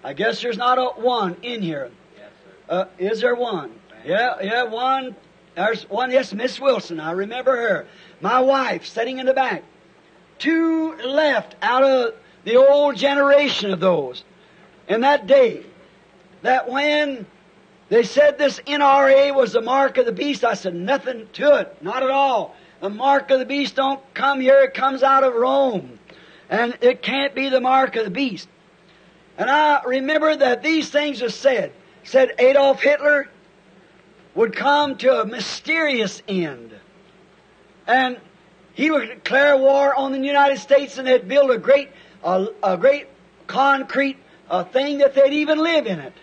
[0.03, 1.91] I guess there's not a one in here.
[2.17, 2.29] Yes,
[2.69, 3.71] Uh, is there one?
[4.05, 5.15] Yeah, yeah, one.
[5.55, 6.99] There's one, yes, Miss Wilson.
[6.99, 7.85] I remember her.
[8.21, 9.63] My wife sitting in the back.
[10.39, 14.23] Two left out of the old generation of those.
[14.87, 15.63] In that day,
[16.41, 17.25] that when
[17.89, 21.77] they said this NRA was the mark of the beast, I said, nothing to it.
[21.81, 22.55] Not at all.
[22.81, 25.99] The mark of the beast don't come here, it comes out of Rome.
[26.49, 28.47] And it can't be the mark of the beast.
[29.37, 31.71] And I remember that these things were said.
[32.03, 33.29] Said Adolf Hitler
[34.35, 36.73] would come to a mysterious end.
[37.87, 38.19] And
[38.73, 41.89] he would declare war on the United States and they'd build a great,
[42.23, 43.07] a, a great
[43.47, 44.17] concrete
[44.49, 46.13] a thing that they'd even live in it.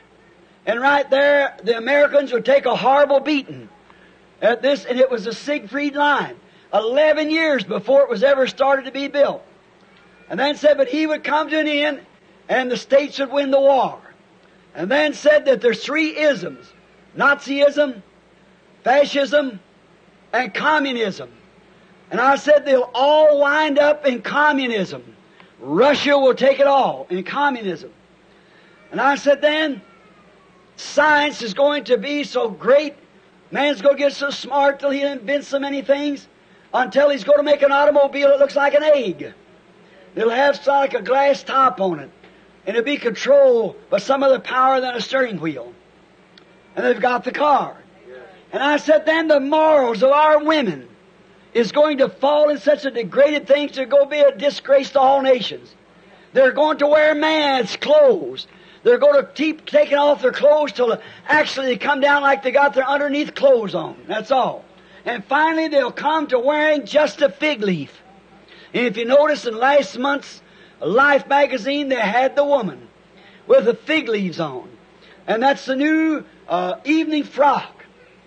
[0.66, 3.68] And right there, the Americans would take a horrible beating
[4.42, 6.36] at this, and it was the Siegfried Line.
[6.72, 9.44] Eleven years before it was ever started to be built.
[10.28, 12.00] And then said, but he would come to an end,
[12.48, 14.00] and the states would win the war.
[14.74, 16.64] And then said that there's three isms.
[17.16, 18.02] Nazism,
[18.84, 19.58] fascism,
[20.32, 21.30] and communism.
[22.10, 25.16] And I said they'll all wind up in communism.
[25.58, 27.92] Russia will take it all in communism.
[28.92, 29.82] And I said then,
[30.80, 32.94] science is going to be so great,
[33.50, 36.26] man's going to get so smart till he invents so many things,
[36.72, 39.34] until he's going to make an automobile that looks like an egg.
[40.14, 42.10] It'll have like a glass top on it,
[42.66, 45.72] and it'll be controlled by some other power than a steering wheel.
[46.74, 47.76] And they've got the car.
[48.52, 50.88] And I said then the morals of our women
[51.54, 55.00] is going to fall in such a degraded thing to go be a disgrace to
[55.00, 55.74] all nations.
[56.32, 58.46] They're going to wear man's clothes.
[58.82, 62.50] They're going to keep taking off their clothes till actually they come down like they
[62.50, 63.96] got their underneath clothes on.
[64.06, 64.64] That's all.
[65.04, 68.02] And finally they'll come to wearing just a fig leaf.
[68.72, 70.42] And if you notice in last month's
[70.80, 72.88] Life magazine, they had the woman
[73.46, 74.68] with the fig leaves on.
[75.26, 77.84] And that's the new uh, evening frock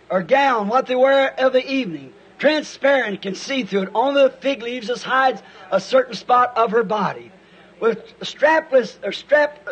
[0.10, 2.14] or gown, what they wear the evening.
[2.38, 3.90] Transparent, can see through it.
[3.96, 7.32] On the fig leaves, just hides a certain spot of her body.
[7.80, 9.68] With strapless or strap,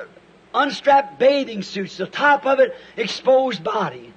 [0.53, 4.13] unstrapped bathing suits, the top of it exposed body.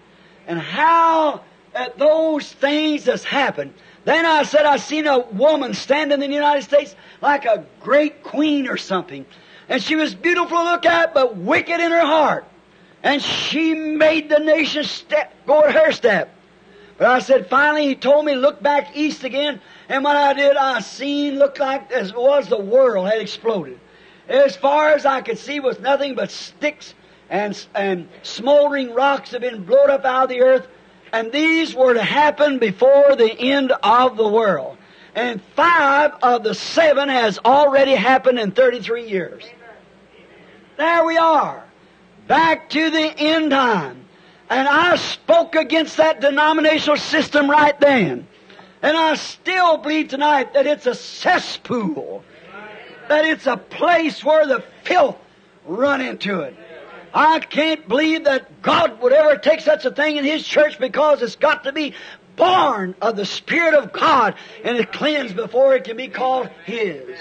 [0.47, 1.43] And how
[1.75, 3.75] that those things has happened.
[4.05, 8.23] Then I said I seen a woman standing in the United States like a great
[8.23, 9.27] queen or something.
[9.69, 12.47] And she was beautiful to look at, but wicked in her heart.
[13.03, 16.35] And she made the nation step, go at her step.
[16.97, 19.61] But I said, finally, he told me, look back east again.
[19.89, 23.81] And when I did, I seen, looked like as was the world had exploded.
[24.29, 26.95] As far as I could see was nothing but sticks
[27.29, 30.67] and, and smoldering rocks had been blown up out of the earth.
[31.13, 34.77] And these were to happen before the end of the world.
[35.15, 39.45] And five of the seven has already happened in 33 years.
[40.77, 41.63] There we are.
[42.27, 44.07] Back to the end time.
[44.51, 48.27] And I spoke against that denominational system right then.
[48.83, 52.25] And I still believe tonight that it's a cesspool.
[53.09, 55.17] That it's a place where the filth
[55.67, 56.57] run into it.
[57.13, 61.23] I can't believe that God would ever take such a thing in His church because
[61.23, 61.95] it's got to be
[62.37, 67.19] born of the Spirit of God and it cleansed before it can be called His.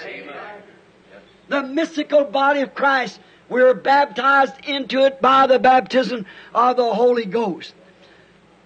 [1.47, 3.19] The mystical body of Christ,
[3.49, 7.75] we are baptized into it by the baptism of the Holy Ghost.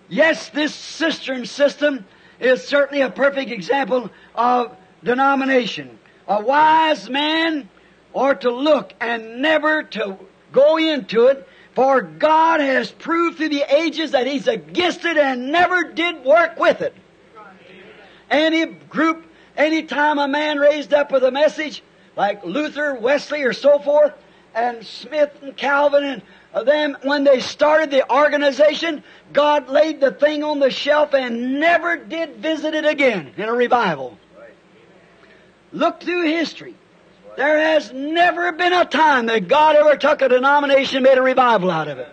[0.07, 2.05] Yes, this cistern system
[2.39, 5.96] is certainly a perfect example of denomination.
[6.27, 7.69] A wise man
[8.13, 10.17] or to look and never to
[10.51, 15.51] go into it, for God has proved through the ages that He's against it and
[15.51, 16.95] never did work with it.
[18.29, 21.83] Any group, any time a man raised up with a message,
[22.15, 24.13] like Luther, Wesley, or so forth,
[24.55, 26.21] and Smith and Calvin and
[26.67, 31.95] them, when they started the organization, God laid the thing on the shelf and never
[31.95, 34.17] did visit it again in a revival.
[35.71, 36.75] Look through history.
[37.35, 41.21] There has never been a time that God ever took a denomination and made a
[41.21, 42.09] revival out of it.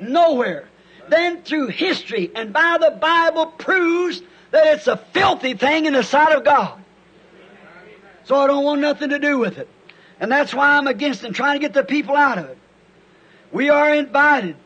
[0.00, 0.66] Nowhere.
[1.08, 6.02] Then through history and by the Bible proves that it's a filthy thing in the
[6.02, 6.78] sight of God.
[8.24, 9.68] So I don't want nothing to do with it.
[10.20, 12.58] And that's why I'm against it, trying to get the people out of it.
[13.52, 14.56] We are invited,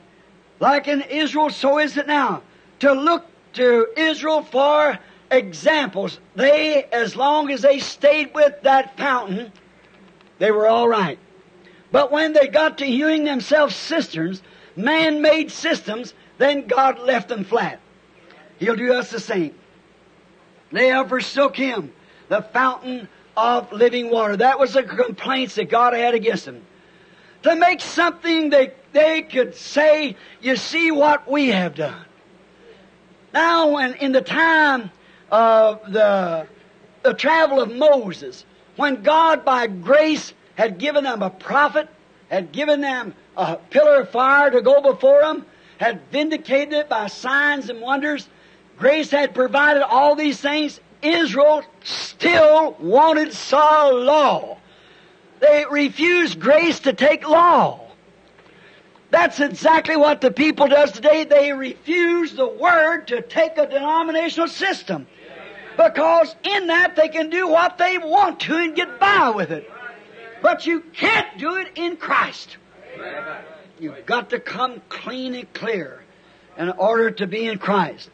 [0.61, 2.43] like in Israel, so is it now,
[2.81, 4.99] to look to Israel for
[5.33, 6.21] examples.
[6.37, 9.53] They, as long as they stayed with that fountain,
[10.39, 11.19] they were all right.
[11.91, 14.43] But when they got to hewing themselves cisterns,
[14.77, 17.81] man-made systems, then God left them flat.
[18.59, 19.55] He'll do us the same.
[20.71, 21.93] They have forsook Him,
[22.29, 24.37] the fountain of living water.
[24.37, 26.63] That was the complaints that God had against them.
[27.43, 32.05] To make something that they could say, you see what we have done.
[33.35, 34.91] Now, when in the time
[35.33, 36.47] of the,
[37.03, 38.45] the travel of Moses,
[38.77, 41.89] when God by grace had given them a prophet,
[42.29, 45.47] had given them a pillar of fire to go before them,
[45.79, 48.29] had vindicated it by signs and wonders,
[48.77, 54.59] grace had provided all these things, Israel still wanted saw law.
[55.41, 57.81] They refused grace to take law.
[59.11, 61.25] That's exactly what the people does today.
[61.25, 65.07] They refuse the word to take a denominational system.
[65.77, 69.71] Because in that they can do what they want to and get by with it.
[70.43, 72.57] But you can't do it in Christ.
[73.79, 76.03] You've got to come clean and clear
[76.57, 78.11] in order to be in Christ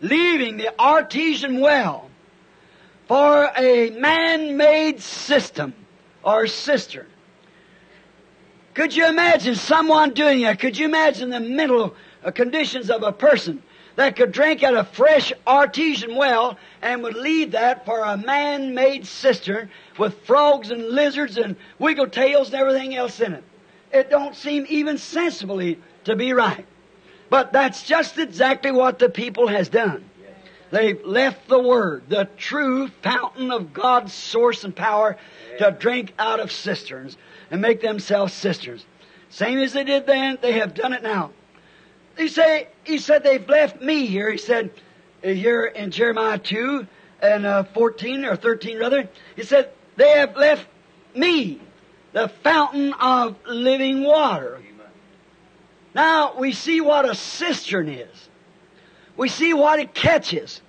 [0.00, 2.10] leaving the artesian well
[3.06, 5.74] for a man-made system
[6.22, 7.06] or cistern.
[8.74, 10.58] Could you imagine someone doing that?
[10.58, 11.94] Could you imagine the mental
[12.34, 13.62] conditions of a person
[13.96, 19.06] that could drink at a fresh artesian well and would leave that for a man-made
[19.06, 23.44] cistern with frogs and lizards and wiggle tails and everything else in it?
[23.92, 26.66] It don't seem even sensibly to be right.
[27.28, 30.04] But that's just exactly what the people has done.
[30.70, 35.16] They've left the Word, the true fountain of God's source and power,
[35.58, 37.16] to drink out of cisterns
[37.50, 38.84] and make themselves cisterns.
[39.30, 41.30] Same as they did then, they have done it now.
[42.20, 44.30] He say, he said they've left me here.
[44.30, 44.70] He said
[45.22, 46.86] here in Jeremiah 2
[47.22, 49.08] and uh, 14 or 13 rather.
[49.36, 50.66] He said they have left
[51.14, 51.62] me,
[52.12, 54.60] the fountain of living water.
[55.94, 58.28] Now we see what a cistern is.
[59.16, 60.60] We see what it catches.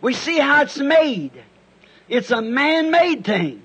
[0.00, 1.32] We see how it's made.
[2.08, 3.60] It's a man-made thing.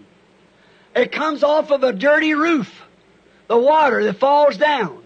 [0.95, 2.81] It comes off of a dirty roof.
[3.47, 5.00] The water that falls down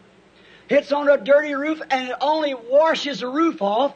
[0.68, 3.94] hits on a dirty roof and it only washes the roof off,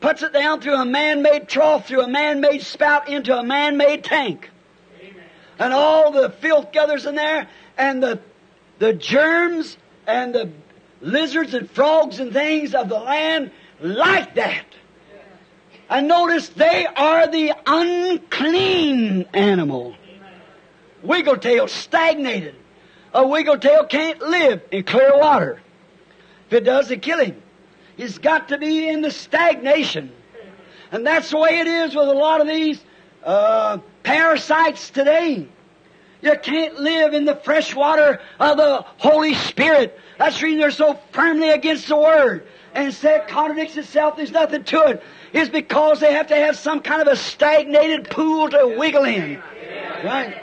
[0.00, 4.50] puts it down through a man-made trough, through a man-made spout into a man-made tank.
[5.00, 5.24] Amen.
[5.58, 7.48] And all the filth gathers in there
[7.78, 8.20] and the,
[8.78, 9.76] the germs
[10.06, 10.50] and the
[11.00, 13.50] lizards and frogs and things of the land
[13.80, 14.64] like that.
[15.88, 19.94] And notice they are the unclean animal.
[21.02, 22.56] Wiggletail stagnated.
[23.14, 25.60] A wiggletail can't live in clear water.
[26.46, 27.42] If it does, it kill him.
[27.96, 30.12] He's got to be in the stagnation.
[30.92, 32.80] And that's the way it is with a lot of these
[33.24, 35.48] uh, parasites today.
[36.22, 39.98] You can't live in the fresh water of the Holy Spirit.
[40.18, 42.46] That's the reason they're so firmly against the Word.
[42.74, 45.02] And say it contradicts itself, there's nothing to it.
[45.32, 45.38] it.
[45.38, 49.42] Is because they have to have some kind of a stagnated pool to wiggle in.
[50.04, 50.36] Right?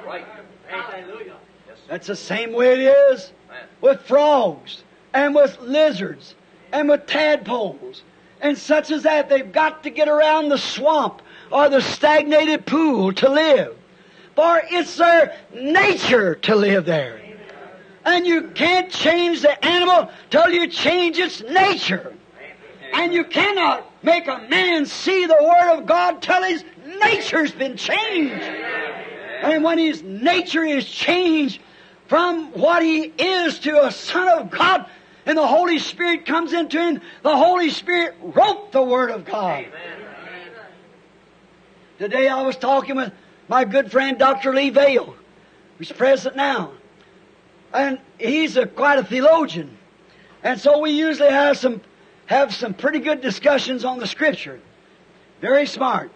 [1.87, 3.31] That's the same way it is
[3.81, 4.82] with frogs
[5.13, 6.35] and with lizards
[6.71, 8.03] and with tadpoles
[8.41, 9.29] and such as that.
[9.29, 13.75] They've got to get around the swamp or the stagnated pool to live.
[14.35, 17.21] For it's their nature to live there.
[18.05, 22.13] And you can't change the animal till you change its nature.
[22.93, 26.63] And you cannot make a man see the Word of God till his
[27.01, 28.43] nature's been changed.
[29.43, 31.61] And when his nature is changed
[32.07, 34.85] from what he is to a son of God,
[35.25, 39.65] and the Holy Spirit comes into him, the Holy Spirit wrote the Word of God.
[41.97, 43.13] Today I was talking with
[43.47, 44.53] my good friend Dr.
[44.53, 45.15] Lee Vayle,
[45.77, 46.71] who's present now.
[47.73, 49.77] And he's a, quite a theologian.
[50.43, 51.81] And so we usually have some,
[52.25, 54.59] have some pretty good discussions on the Scripture.
[55.39, 56.11] Very smart.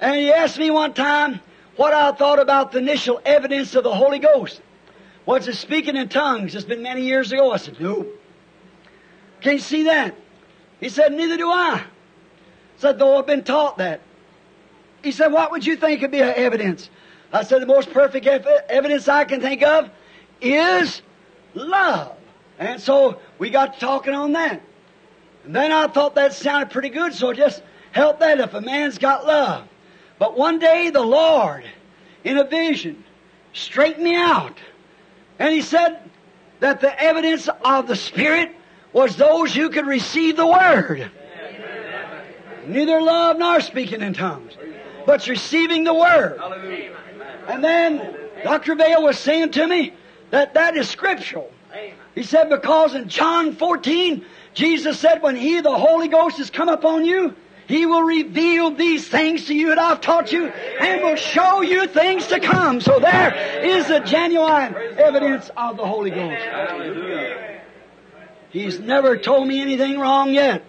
[0.00, 1.40] And he asked me one time
[1.76, 4.60] what I thought about the initial evidence of the Holy Ghost.
[5.24, 6.54] Was it speaking in tongues?
[6.54, 7.52] It's been many years ago.
[7.52, 7.76] I said,
[9.44, 9.50] no.
[9.50, 10.14] Can't see that.
[10.80, 11.84] He said, neither do I.
[12.78, 14.00] Said, though I've been taught that.
[15.02, 16.90] He said, what would you think would be evidence?
[17.32, 19.90] I said, the most perfect ev- evidence I can think of
[20.40, 21.02] is
[21.54, 22.16] love.
[22.58, 24.60] And so we got talking on that.
[25.44, 28.98] And then I thought that sounded pretty good, so just help that if a man's
[28.98, 29.66] got love.
[30.18, 31.64] But one day the Lord,
[32.22, 33.02] in a vision,
[33.52, 34.56] straightened me out.
[35.38, 35.98] And He said
[36.60, 38.54] that the evidence of the Spirit
[38.92, 41.10] was those who could receive the Word.
[42.66, 44.52] Neither love nor speaking in tongues,
[45.06, 46.40] but receiving the Word.
[47.48, 48.14] And then
[48.44, 48.74] Dr.
[48.74, 49.94] Vayle was saying to me
[50.30, 51.50] that that is scriptural.
[52.14, 54.24] He said, because in John 14,
[54.54, 57.34] Jesus said, when He, the Holy Ghost, has come upon you,
[57.66, 61.86] He will reveal these things to you that I've taught you and will show you
[61.86, 62.80] things to come.
[62.82, 66.42] So there is a genuine evidence of the Holy Ghost.
[68.52, 70.62] He's never told me anything wrong yet.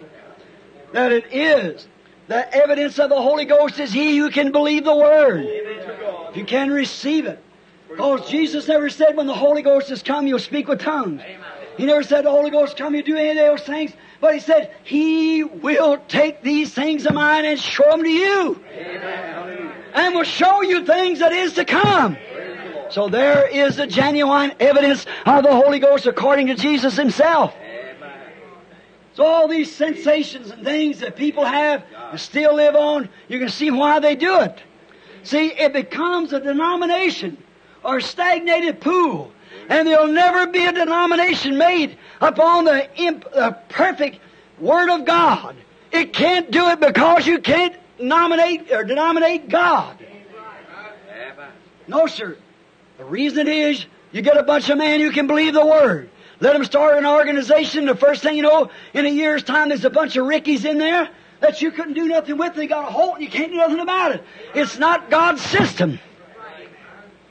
[0.93, 1.85] That it is.
[2.27, 5.45] The evidence of the Holy Ghost is He who can believe the Word.
[5.45, 7.43] If you can receive it.
[7.89, 11.21] Because Jesus never said when the Holy Ghost has come, you'll speak with tongues.
[11.77, 13.91] He never said the Holy Ghost come, you do any of those things.
[14.21, 18.63] But He said, He will take these things of mine and show them to you.
[19.93, 22.17] And will show you things that is to come.
[22.89, 27.53] So there is the genuine evidence of the Holy Ghost according to Jesus Himself.
[29.15, 33.49] So all these sensations and things that people have and still live on, you can
[33.49, 34.59] see why they do it.
[35.23, 37.37] See, it becomes a denomination
[37.83, 39.31] or a stagnated pool.
[39.69, 44.19] And there'll never be a denomination made upon the, imp, the perfect
[44.59, 45.55] Word of God.
[45.91, 49.97] It can't do it because you can't nominate or denominate God.
[51.87, 52.37] No, sir.
[52.97, 56.09] The reason is you get a bunch of men who can believe the Word.
[56.43, 57.85] Let them start an organization.
[57.85, 60.77] The first thing you know, in a year's time, there's a bunch of Rickies in
[60.77, 61.07] there
[61.39, 62.53] that you couldn't do nothing with.
[62.53, 64.25] They got a hold and you can't do nothing about it.
[64.53, 65.99] It's not God's system.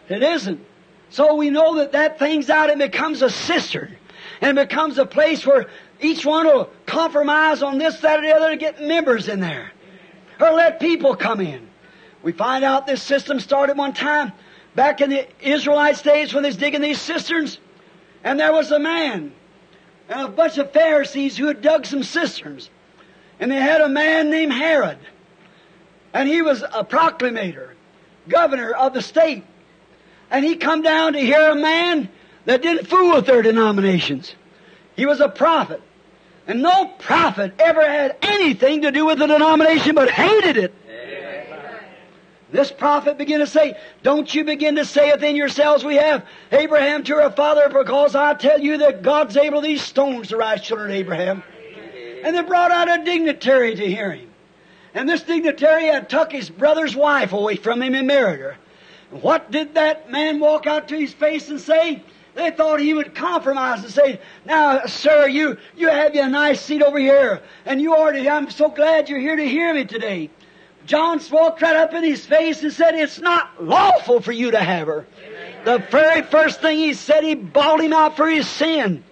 [0.08, 0.64] It isn't.
[1.10, 3.94] So we know that that thing's out and becomes a cistern.
[4.40, 5.66] And it becomes a place where
[6.00, 9.72] each one will compromise on this, that, or the other to get members in there.
[10.40, 11.68] Or let people come in.
[12.22, 14.32] We find out this system started one time
[14.74, 17.58] back in the Israelite days when they was digging these cisterns.
[18.24, 19.32] And there was a man
[20.08, 22.70] and a bunch of Pharisees who had dug some cisterns.
[23.40, 24.98] And they had a man named Herod.
[26.12, 27.70] And he was a proclamator,
[28.28, 29.44] governor of the state.
[30.30, 32.08] And he come down to hear a man
[32.44, 34.34] that didn't fool with their denominations.
[34.96, 35.82] He was a prophet.
[36.46, 40.74] And no prophet ever had anything to do with the denomination but hated it.
[42.52, 47.02] This prophet began to say, Don't you begin to say within yourselves, We have Abraham
[47.04, 50.90] to our father, because I tell you that God's able these stones to rise children
[50.90, 51.42] of Abraham.
[52.22, 54.28] And they brought out a dignitary to hear him.
[54.92, 58.58] And this dignitary had took his brother's wife away from him and married her.
[59.10, 62.02] And what did that man walk out to his face and say?
[62.34, 66.82] They thought he would compromise and say, Now, sir, you, you have your nice seat
[66.82, 70.30] over here, and you already, I'm so glad you're here to hear me today.
[70.86, 74.60] John walked right up in his face and said, It's not lawful for you to
[74.60, 75.06] have her.
[75.64, 79.04] The very first thing he said, he bawled him out for his sin.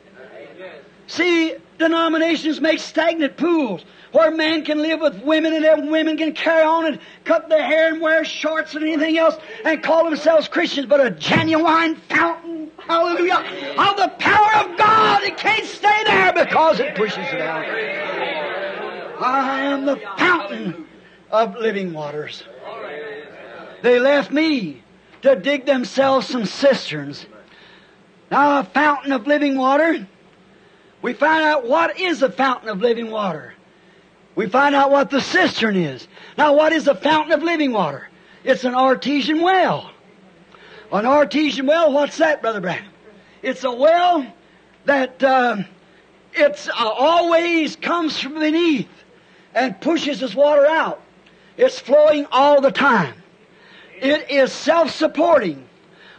[1.06, 6.32] See, denominations make stagnant pools where men can live with women and then women can
[6.32, 10.48] carry on and cut their hair and wear shorts and anything else and call themselves
[10.48, 13.36] Christians, but a genuine fountain, hallelujah,
[13.78, 15.22] of the power of God.
[15.22, 17.64] It can't stay there because it pushes it out.
[19.22, 20.86] I am the fountain
[21.31, 22.45] of living waters.
[23.83, 24.83] They left me
[25.22, 27.26] to dig themselves some cisterns.
[28.31, 30.07] Now, a fountain of living water,
[31.03, 33.55] we find out what is a fountain of living water.
[34.35, 36.07] We find out what the cistern is.
[36.39, 38.09] Now, what is a fountain of living water?
[38.45, 39.91] It's an artesian well.
[40.93, 42.93] An artesian well, what's that, Brother Branham?
[43.43, 44.26] It's a well
[44.85, 45.59] that uh,
[46.33, 48.89] it's uh, always comes from beneath
[49.55, 51.03] and pushes its water out.
[51.61, 53.12] It's flowing all the time.
[54.00, 55.62] It is self-supporting,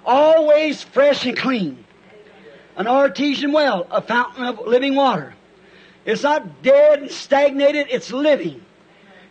[0.06, 1.84] always fresh and clean.
[2.76, 5.34] An artesian well, a fountain of living water.
[6.06, 8.64] It's not dead and stagnated, it's living.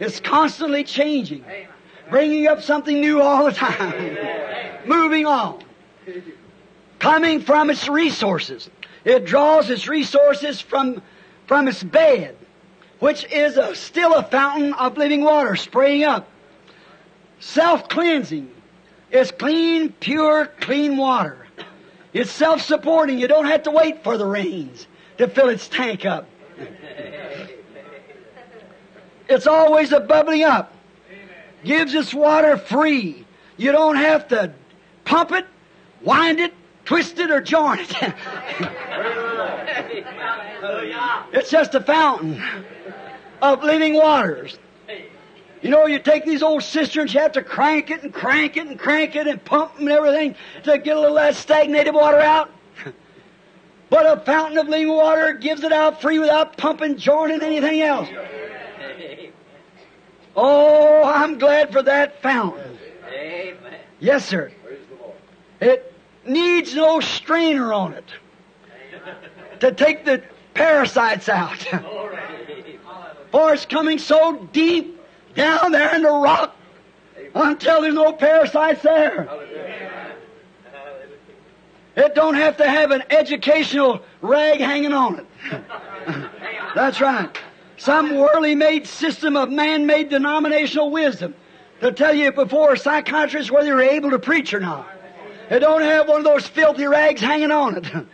[0.00, 1.44] It's constantly changing,
[2.11, 4.18] bringing up something new all the time,
[4.86, 5.62] moving on,
[6.98, 8.68] coming from its resources.
[9.04, 11.02] It draws its resources from,
[11.46, 12.36] from its bed,
[13.01, 16.28] which is a, still a fountain of living water spraying up.
[17.40, 18.51] Self-cleansing.
[19.11, 21.46] It's clean, pure, clean water.
[22.12, 23.18] It's self-supporting.
[23.18, 24.86] You don't have to wait for the rains
[25.18, 26.28] to fill its tank up.
[29.28, 30.74] It's always a bubbling up.
[31.64, 33.24] Gives its water free.
[33.57, 34.53] You don't have to
[35.05, 35.46] pump it,
[36.03, 36.55] wind it,
[36.91, 37.93] twist it, or join it.
[41.32, 42.43] it's just a fountain
[43.41, 44.59] of living waters.
[45.62, 48.66] You know, you take these old cisterns, you have to crank it and crank it
[48.66, 50.34] and crank it and pump and everything
[50.64, 52.51] to get a little of that stagnated water out.
[53.88, 58.09] But a fountain of living water gives it out free without pumping, joining anything else.
[60.36, 62.78] Oh, I'm glad for that fountain.
[63.12, 63.80] Amen.
[63.99, 64.53] Yes, sir.
[65.61, 65.91] It
[66.24, 68.04] needs no strainer on it
[69.60, 70.22] to take the
[70.54, 71.58] parasites out.
[73.30, 75.00] For it's coming so deep
[75.34, 76.56] down there in the rock
[77.34, 79.28] until there's no parasites there.
[81.96, 85.26] It don't have to have an educational rag hanging on it.
[86.74, 87.36] That's right.
[87.76, 91.34] Some worldly made system of man-made denominational wisdom
[91.80, 94.89] to tell you before a psychiatrist whether you're able to preach or not.
[95.51, 98.07] It don't have one of those filthy rags hanging on it.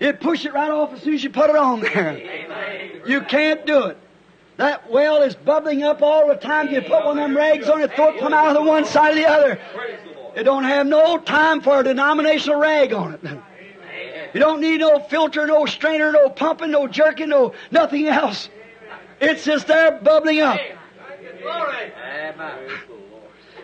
[0.00, 3.02] It push it right off as soon as you put it on there.
[3.06, 3.98] You can't do it.
[4.56, 6.68] That well is bubbling up all the time.
[6.68, 8.84] You put one of them rags on it, throw it come out of the one
[8.84, 9.60] side or the other.
[10.34, 13.20] It don't have no time for a denominational rag on it.
[14.32, 18.48] You don't need no filter, no strainer, no pumping, no jerking, no nothing else.
[19.20, 20.58] It's just there bubbling up.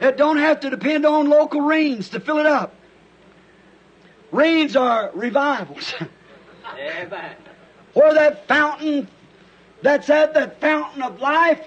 [0.00, 2.74] It don't have to depend on local rains to fill it up.
[4.32, 5.92] Rains are revivals.
[7.92, 9.08] Where that fountain,
[9.82, 11.60] that's at that fountain of life,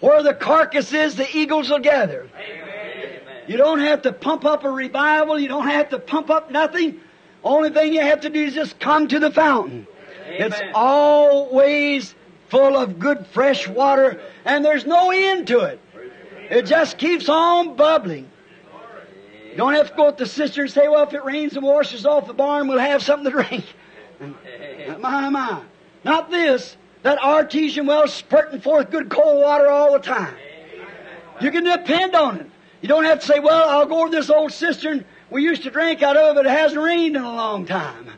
[0.00, 2.28] where the carcass is, the eagles will gather.
[3.46, 5.38] You don't have to pump up a revival.
[5.38, 7.00] You don't have to pump up nothing.
[7.42, 9.86] Only thing you have to do is just come to the fountain.
[10.26, 12.14] It's always
[12.48, 15.80] full of good fresh water and there's no end to it.
[16.50, 18.30] It just keeps on bubbling.
[19.50, 21.64] You don't have to go to the cistern and say, well, if it rains and
[21.64, 23.64] washes off the barn, we'll have something to drink.
[24.98, 25.62] My, my.
[26.04, 26.76] Not this.
[27.02, 30.34] That artesian well spurting forth good cold water all the time.
[31.40, 32.50] You can depend on it.
[32.80, 35.70] You don't have to say, well, I'll go to this old cistern we used to
[35.70, 38.08] drink out of, but it hasn't rained in a long time.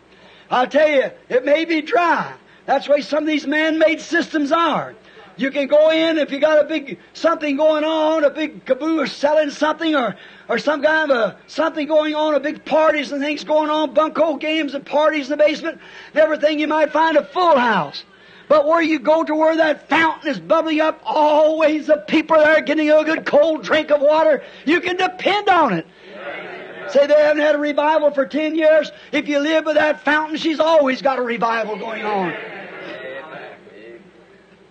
[0.50, 2.34] I'll tell you, it may be dry.
[2.66, 4.94] That's the way some of these man-made systems are.
[5.36, 9.12] You can go in if you got a big something going on, a big caboose
[9.12, 10.16] selling something, or
[10.48, 13.92] or some kind of a something going on, a big parties and things going on,
[13.92, 15.78] bunco games and parties in the basement,
[16.14, 16.58] everything.
[16.58, 18.04] You might find a full house.
[18.48, 22.60] But where you go to where that fountain is bubbling up, always the people there
[22.62, 24.42] getting a good cold drink of water.
[24.64, 25.86] You can depend on it.
[26.90, 28.92] Say they haven't had a revival for ten years.
[29.10, 32.32] If you live by that fountain, she's always got a revival going on.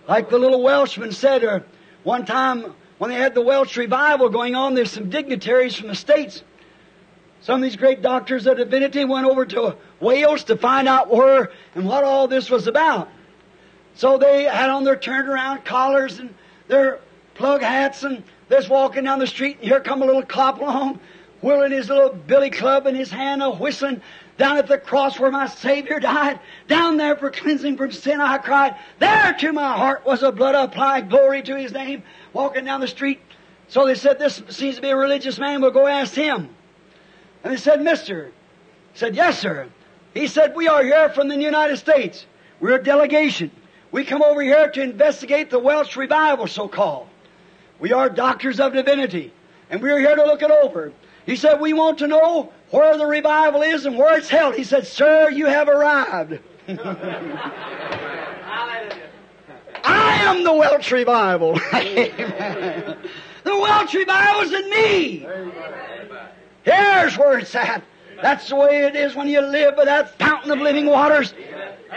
[0.08, 1.66] Like the little Welshman said, or
[2.04, 5.96] one time when they had the Welsh revival going on, there's some dignitaries from the
[5.96, 6.44] States.
[7.42, 11.52] Some of these great doctors of divinity went over to Wales to find out where
[11.76, 13.10] and what all this was about.
[13.96, 16.34] So they had on their turned around collars and
[16.68, 17.00] their
[17.36, 21.00] plug hats and they're walking down the street and here come a little cop along,
[21.42, 24.02] whirling his little billy club in his hand, a whistling
[24.38, 28.38] down at the cross where my Savior died, down there for cleansing from sin, I
[28.38, 32.82] cried, there to my heart was the blood applied, glory to His name, walking down
[32.82, 33.22] the street.
[33.68, 36.50] So they said, this seems to be a religious man, we'll go ask him.
[37.44, 38.32] And they said, mister.
[38.94, 39.68] He said, yes sir.
[40.14, 42.26] He said, we are here from the United States.
[42.60, 43.52] We're a delegation.
[43.92, 47.08] We come over here to investigate the Welsh revival, so called.
[47.80, 49.34] We are doctors of divinity,
[49.70, 50.94] and we're here to look it over.
[51.26, 54.56] He said, We want to know where the revival is and where it's held.
[54.56, 56.40] He said, Sir, you have arrived.
[59.84, 61.60] I am the Welsh revival.
[63.46, 65.28] The Welsh revival's in me.
[66.64, 67.84] Here's where it's at.
[68.20, 71.32] That's the way it is when you live by that fountain of living waters.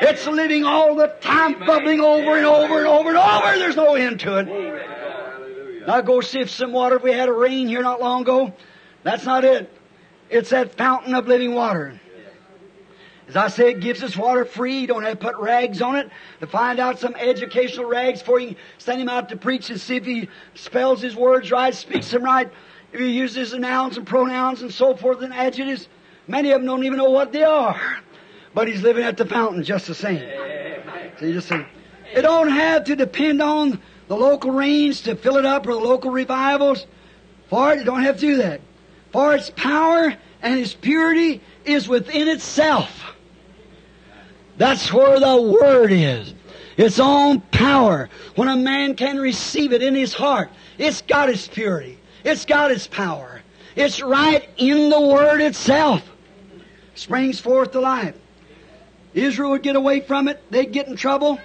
[0.03, 3.59] It's living all the time, bubbling over and over and over and over.
[3.59, 5.87] There's no end to it.
[5.87, 6.97] Now go sift some water.
[6.97, 8.53] If we had a rain here not long ago,
[9.03, 9.73] that's not it.
[10.31, 12.01] It's that fountain of living water.
[13.29, 14.79] As I say, it gives us water free.
[14.79, 16.11] You don't have to put rags on it
[16.41, 18.57] to find out some educational rags for you.
[18.79, 22.23] Send him out to preach and see if he spells his words right, speaks them
[22.23, 22.51] right,
[22.93, 25.89] if he uses the nouns and pronouns and so forth and adjectives.
[26.27, 27.99] Many of them don't even know what they are.
[28.55, 30.27] But he's living at the fountain just the same.
[31.19, 31.67] So you just say,
[32.15, 35.81] it don't have to depend on the local rains to fill it up or the
[35.81, 36.87] local revivals.
[37.51, 38.63] For it, you don't have to do that.
[39.13, 43.15] For its power and its purity is within itself.
[44.57, 46.35] That's where the Word is.
[46.77, 48.09] Its own power.
[48.35, 51.99] When a man can receive it in his heart, it's got its purity.
[52.25, 53.43] It's got its power.
[53.77, 56.03] It's right in the Word itself.
[56.95, 58.15] Springs forth to life.
[59.15, 61.41] Israel would get away from it, they'd get in trouble.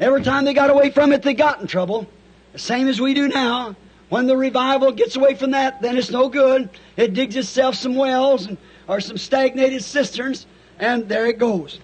[0.00, 2.06] Every time they got away from it, they got in trouble.
[2.52, 3.76] The same as we do now.
[4.08, 6.70] When the revival gets away from that, then it's no good.
[6.96, 8.56] It digs itself some wells and,
[8.86, 10.46] or some stagnated cisterns,
[10.78, 11.78] and there it goes.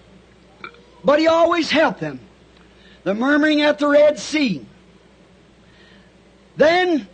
[1.03, 2.19] But he always helped them.
[3.03, 4.65] The murmuring at the Red Sea.
[6.57, 7.07] Then,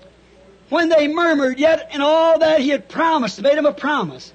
[0.69, 4.31] when they murmured, yet in all that he had promised, made them a promise,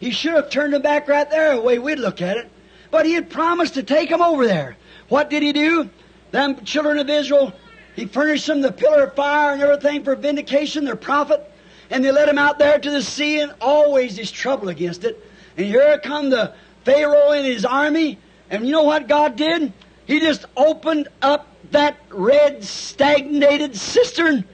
[0.00, 2.50] he should have turned them back right there, the way we'd look at it.
[2.90, 4.76] But he had promised to take them over there.
[5.08, 5.88] What did he do?
[6.32, 7.52] Them children of Israel,
[7.96, 11.42] he furnished them the pillar of fire and everything for vindication, their prophet,
[11.90, 15.18] and they let him out there to the sea, and always there's trouble against it.
[15.56, 16.52] And here come the
[16.84, 18.18] Pharaoh and his army,
[18.50, 19.72] and you know what God did?
[20.04, 24.44] He just opened up that red, stagnated cistern.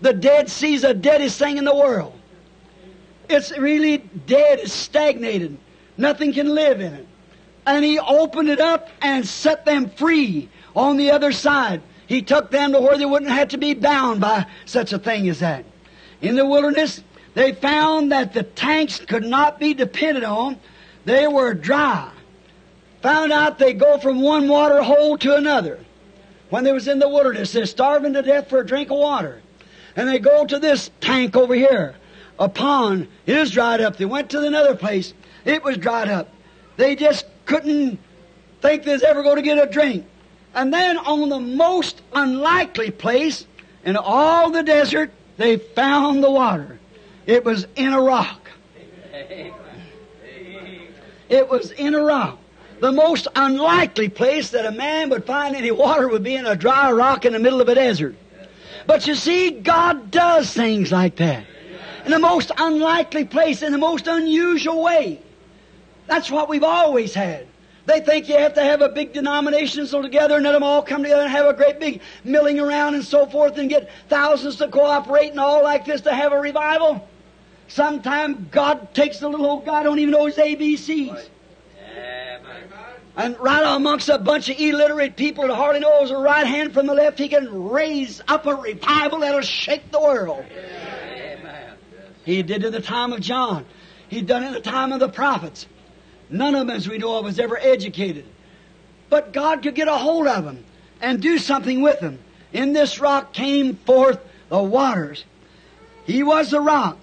[0.00, 2.14] The Dead Sea's the deadest thing in the world.
[3.28, 5.56] It's really dead, it's stagnated.
[5.96, 7.06] Nothing can live in it.
[7.64, 11.82] And He opened it up and set them free on the other side.
[12.08, 15.28] He took them to where they wouldn't have to be bound by such a thing
[15.28, 15.64] as that.
[16.20, 17.02] In the wilderness,
[17.34, 20.58] they found that the tanks could not be depended on.
[21.04, 22.10] They were dry
[23.02, 25.78] found out they go from one water hole to another.
[26.50, 29.42] When they was in the wilderness, they're starving to death for a drink of water.
[29.96, 31.94] And they go to this tank over here,
[32.38, 33.08] a pond.
[33.26, 33.96] It is dried up.
[33.96, 35.12] They went to another place.
[35.44, 36.32] It was dried up.
[36.76, 37.98] They just couldn't
[38.60, 40.06] think they was ever going to get a drink.
[40.58, 43.46] And then on the most unlikely place
[43.84, 46.80] in all the desert, they found the water.
[47.26, 48.50] It was in a rock.
[51.28, 52.40] It was in a rock.
[52.80, 56.56] The most unlikely place that a man would find any water would be in a
[56.56, 58.16] dry rock in the middle of a desert.
[58.84, 61.44] But you see, God does things like that.
[62.04, 65.22] In the most unlikely place, in the most unusual way.
[66.08, 67.47] That's what we've always had.
[67.88, 70.82] They think you have to have a big denomination so together and let them all
[70.82, 74.56] come together and have a great big milling around and so forth and get thousands
[74.56, 77.08] to cooperate and all like this to have a revival.
[77.66, 81.28] Sometimes God takes the little old guy don't even know his ABCs.
[83.16, 86.86] And right amongst a bunch of illiterate people that hardly knows the right hand from
[86.86, 90.44] the left, he can raise up a revival that'll shake the world.
[92.26, 93.64] He did it in the time of John.
[94.08, 95.66] He done it in the time of the prophets.
[96.30, 98.24] None of them, as we know of, was ever educated.
[99.08, 100.64] But God could get a hold of them
[101.00, 102.18] and do something with them.
[102.52, 104.18] In this rock came forth
[104.48, 105.24] the waters.
[106.04, 106.98] He was the rock.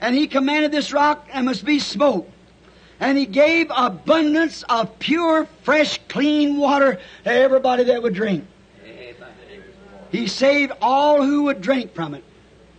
[0.00, 2.30] And he commanded this rock and must be smoke
[3.00, 8.44] and he gave abundance of pure, fresh, clean water to everybody that would drink.
[10.10, 12.24] He saved all who would drink from it.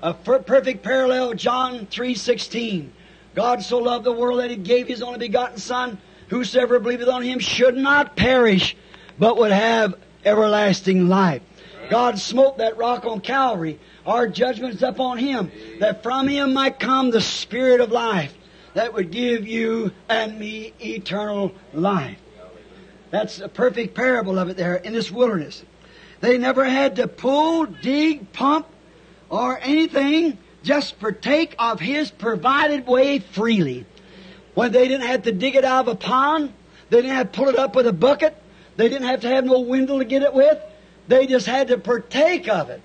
[0.02, 2.90] A perfect parallel, John 3.16.
[3.36, 5.98] God so loved the world that he gave his only begotten Son.
[6.30, 8.76] Whosoever believeth on him should not perish,
[9.18, 11.42] but would have everlasting life.
[11.90, 13.80] God smote that rock on Calvary.
[14.06, 18.34] Our judgment is upon him, that from him might come the Spirit of life
[18.74, 22.18] that would give you and me eternal life.
[23.10, 25.64] That's a perfect parable of it there in this wilderness.
[26.22, 28.68] They never had to pull, dig, pump,
[29.30, 30.38] or anything,
[30.70, 33.88] just partake of His provided way freely.
[34.54, 36.54] When they didn't have to dig it out of a pond,
[36.92, 38.40] they didn't have to pull it up with a bucket,
[38.78, 40.60] they didn't have to have no windle to get it with,
[41.08, 42.84] they just had to partake of it.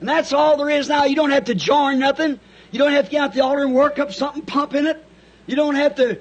[0.00, 1.04] And that's all there is now.
[1.04, 2.40] You don't have to join nothing.
[2.72, 5.04] You don't have to get out the altar and work up something, pump in it.
[5.46, 6.18] You don't have to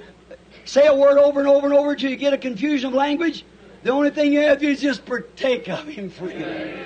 [0.65, 3.43] say a word over and over and over until you get a confusion of language.
[3.81, 6.79] The only thing you have to do is just partake of Him freely.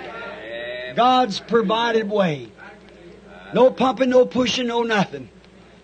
[0.96, 2.50] God's provided way.
[3.56, 5.30] No pumping, no pushing, no nothing.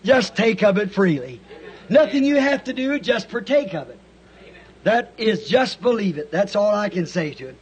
[0.04, 1.40] Just take of it freely.
[1.88, 3.98] Nothing you have to do, just partake of it.
[4.84, 6.32] That is just believe it.
[6.32, 7.56] That's all I can say to it.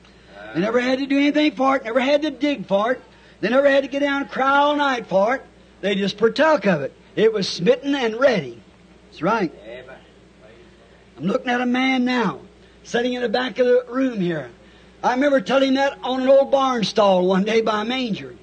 [0.56, 3.02] They never had to do anything for it, never had to dig for it.
[3.40, 5.44] They never had to get down and cry all night for it.
[5.82, 6.92] They just partook of it.
[7.16, 8.60] It was smitten and ready.
[9.12, 9.54] That's right.
[11.18, 12.40] I'm looking at a man now,
[12.84, 14.50] sitting in the back of the room here.
[15.04, 18.36] I remember telling that on an old barn stall one day by a manger.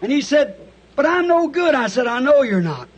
[0.00, 0.61] And he said,
[0.94, 1.74] But I'm no good.
[1.74, 2.88] I said, I know you're not.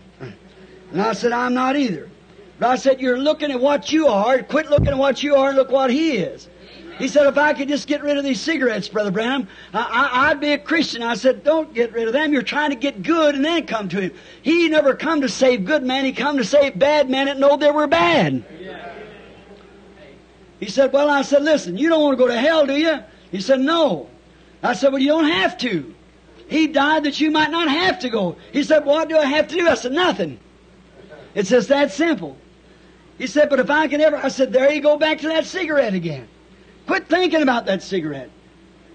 [0.92, 2.08] And I said, I'm not either.
[2.58, 4.42] But I said, You're looking at what you are.
[4.42, 6.48] Quit looking at what you are and look what he is.
[6.98, 10.40] He said, If I could just get rid of these cigarettes, Brother Branham, I, I'd
[10.40, 11.02] be a Christian.
[11.02, 12.32] I said, Don't get rid of them.
[12.32, 14.12] You're trying to get good and then come to him.
[14.42, 16.04] He never come to save good men.
[16.04, 18.44] He come to save bad men that know they were bad.
[20.60, 23.00] He said, Well, I said, Listen, you don't want to go to hell, do you?
[23.32, 24.08] He said, No.
[24.62, 25.94] I said, Well, you don't have to.
[26.48, 28.36] He died that you might not have to go.
[28.52, 29.68] He said, What do I have to do?
[29.68, 30.38] I said, Nothing.
[31.34, 32.36] It's just that simple.
[33.18, 35.46] He said, But if I can ever, I said, There you go back to that
[35.46, 36.28] cigarette again.
[36.86, 38.30] Quit thinking about that cigarette.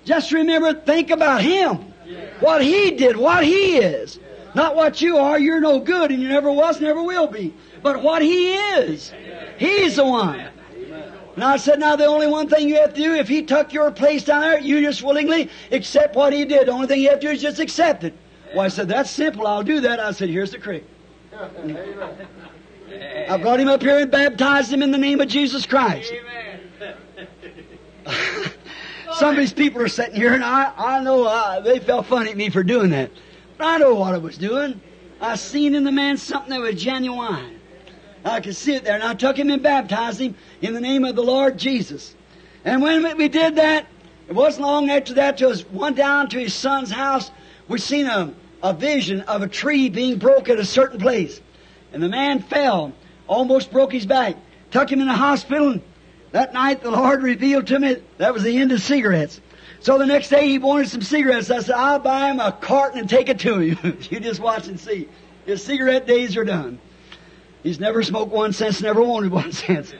[0.06, 1.94] Just remember, think about Him.
[2.40, 4.20] What He did, what He is.
[4.56, 7.54] Not what you are, you're no good, and you never was, never will be.
[7.82, 9.12] But what He is.
[9.58, 10.48] He's the one.
[11.40, 13.72] And I said, now the only one thing you have to do, if he took
[13.72, 16.68] your place down there, you just willingly accept what he did.
[16.68, 18.14] The only thing you have to do is just accept it.
[18.54, 19.48] Well, I said, that's simple.
[19.48, 20.02] I'll do that.
[20.02, 20.84] I said, here's the creek.
[21.34, 21.48] I
[23.38, 26.12] brought him up here and baptized him in the name of Jesus Christ.
[26.12, 26.60] Amen.
[29.14, 32.32] Some of these people are sitting here, and I, I know uh, they felt funny
[32.32, 33.12] at me for doing that.
[33.58, 34.82] But I know what I was doing.
[35.22, 37.59] I seen in the man something that was genuine.
[38.30, 41.04] I could see it there, and I took him and baptized him in the name
[41.04, 42.16] of the Lord Jesus.
[42.64, 43.88] And when we did that,
[44.28, 47.32] it wasn't long after that till went down to his son's house.
[47.68, 51.42] We seen a, a vision of a tree being broke at a certain place.
[51.92, 52.94] And the man fell,
[53.28, 54.36] almost broke his back.
[54.72, 55.72] Took him in the hospital.
[55.72, 55.82] And
[56.32, 59.42] that night the Lord revealed to me that was the end of cigarettes.
[59.80, 61.50] So the next day he wanted some cigarettes.
[61.50, 63.98] I said, I'll buy him a carton and take it to him.
[64.12, 65.08] you just watch and see.
[65.46, 66.80] His cigarette days are done.
[67.64, 69.94] He's never smoked one since, never wanted one since.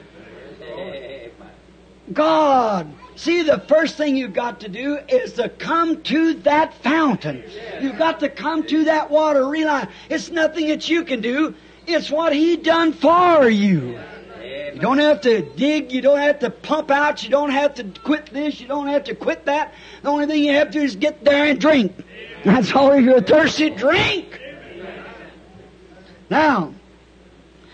[2.12, 2.92] God.
[3.16, 7.44] See, the first thing you've got to do is to come to that fountain.
[7.80, 9.46] You've got to come to that water.
[9.46, 11.54] Realize it's nothing that you can do.
[11.86, 13.98] It's what He done for you.
[14.42, 15.92] You don't have to dig.
[15.92, 17.22] You don't have to pump out.
[17.22, 18.60] You don't have to quit this.
[18.60, 19.74] You don't have to quit that.
[20.02, 21.92] The only thing you have to do is get there and drink.
[22.44, 22.92] That's all.
[22.92, 24.40] If you're thirsty, drink.
[26.30, 26.72] Now,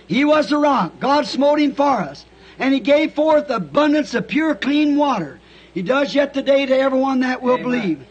[0.06, 1.00] he was the rock.
[1.00, 2.24] God smote him for us.
[2.58, 5.40] And he gave forth abundance of pure, clean water.
[5.74, 7.62] He does yet today to everyone that will Amen.
[7.62, 8.06] believe.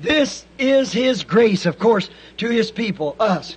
[0.00, 3.56] This is his grace, of course, to his people, us.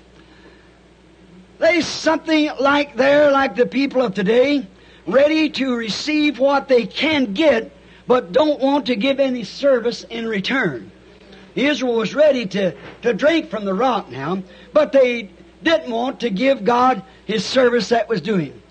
[1.59, 4.65] There's something like there, like the people of today,
[5.05, 7.71] ready to receive what they can get,
[8.07, 10.91] but don't want to give any service in return.
[11.53, 14.41] Israel was ready to, to drink from the rock now,
[14.73, 15.29] but they
[15.63, 18.61] didn't want to give God his service that was due him.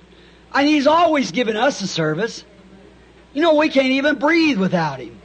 [0.54, 2.44] And he's always given us a service.
[3.32, 5.20] You know, we can't even breathe without him.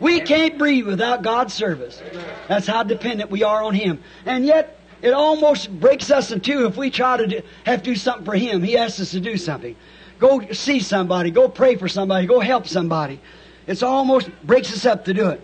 [0.00, 2.02] We can't breathe without God's service.
[2.48, 4.02] That's how dependent we are on him.
[4.24, 7.90] And yet, it almost breaks us in two if we try to do, have to
[7.90, 8.62] do something for him.
[8.62, 9.76] He asks us to do something.
[10.18, 11.30] Go see somebody.
[11.30, 12.26] Go pray for somebody.
[12.26, 13.20] Go help somebody.
[13.66, 15.40] It's almost breaks us up to do it.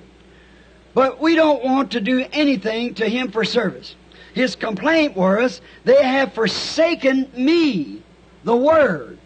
[0.95, 3.95] But we don't want to do anything to him for service.
[4.39, 8.05] His complaint was, they have forsaken me,
[8.45, 9.19] the Word,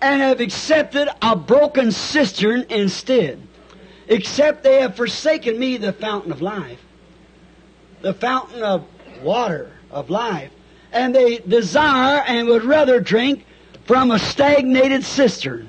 [0.00, 3.42] and have accepted a broken cistern instead.
[4.06, 6.80] Except they have forsaken me, the fountain of life,
[8.00, 8.86] the fountain of
[9.22, 10.50] water of life,
[10.90, 13.44] and they desire and would rather drink
[13.84, 15.68] from a stagnated cistern.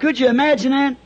[0.00, 0.96] Could you imagine that?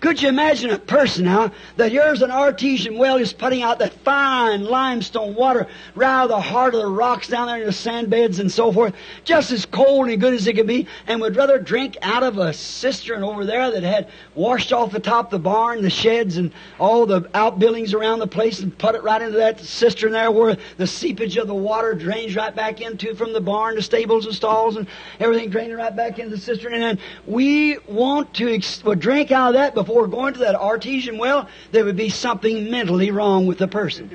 [0.00, 3.92] Could you imagine a person now that here's an artesian well is putting out that
[4.04, 7.72] fine limestone water right out of the heart of the rocks down there in the
[7.72, 8.94] sand beds and so forth,
[9.24, 12.38] just as cold and good as it can be, and would rather drink out of
[12.38, 16.36] a cistern over there that had washed off the top of the barn, the sheds,
[16.36, 20.30] and all the outbuildings around the place, and put it right into that cistern there
[20.30, 24.26] where the seepage of the water drains right back into from the barn, the stables
[24.26, 24.86] and stalls, and
[25.18, 26.72] everything draining right back into the cistern.
[26.72, 31.18] And then we want to ex- drink out of that before going to that artesian
[31.18, 31.48] well.
[31.72, 34.10] There would be something mentally wrong with the person.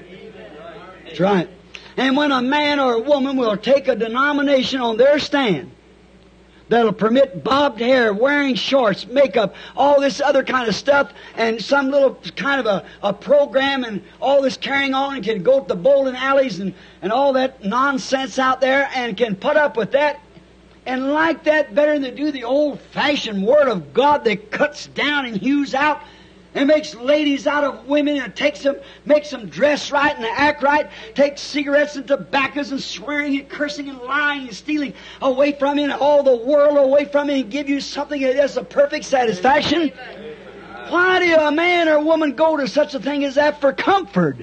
[1.06, 1.50] That's right.
[1.98, 5.72] And when a man or a woman will take a denomination on their stand,
[6.70, 11.92] that'll permit bobbed hair, wearing shorts, makeup, all this other kind of stuff, and some
[11.92, 15.68] little kind of a, a program and all this carrying on and can go to
[15.68, 19.92] the bowling alleys and, and all that nonsense out there and can put up with
[19.92, 20.20] that
[20.86, 24.88] and like that better than to do the old fashioned Word of God that cuts
[24.88, 26.02] down and hews out
[26.56, 28.76] and makes ladies out of women and takes them,
[29.06, 33.90] makes them dress right and act right, takes cigarettes and tobaccos and swearing and cursing
[33.90, 37.50] and lying and stealing away from you and all the world away from you and
[37.50, 39.92] give you something that is a perfect satisfaction.
[40.90, 43.74] Why do a man or a woman go to such a thing as that for
[43.74, 44.38] comfort?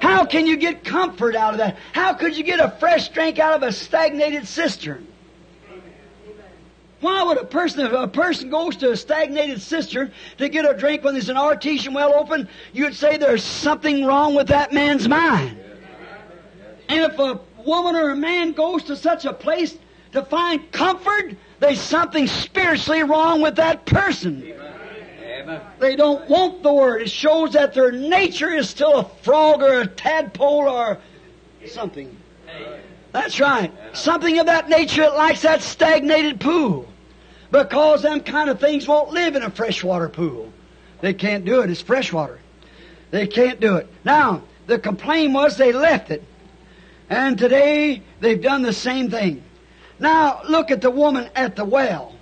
[0.00, 1.76] How can you get comfort out of that?
[1.92, 5.06] How could you get a fresh drink out of a stagnated cistern?
[7.00, 10.74] Why would a person, if a person goes to a stagnated cistern to get a
[10.76, 15.06] drink when there's an artesian well open, you'd say there's something wrong with that man's
[15.06, 15.58] mind.
[16.88, 19.76] And if a woman or a man goes to such a place
[20.12, 24.54] to find comfort, there's something spiritually wrong with that person.
[25.78, 27.02] They don't want the Word.
[27.02, 30.98] It shows that their nature is still a frog or a tadpole or
[31.66, 32.16] something.
[33.16, 33.72] That's right.
[33.94, 36.86] Something of that nature that likes that stagnated pool.
[37.50, 40.52] Because them kind of things won't live in a freshwater pool.
[41.00, 41.70] They can't do it.
[41.70, 42.38] It's freshwater.
[43.12, 43.90] They can't do it.
[44.04, 46.22] Now, the complaint was they left it.
[47.08, 49.42] And today they've done the same thing.
[49.98, 52.14] Now, look at the woman at the well.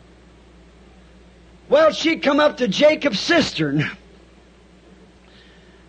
[1.69, 3.91] Well, she'd come up to Jacob's cistern.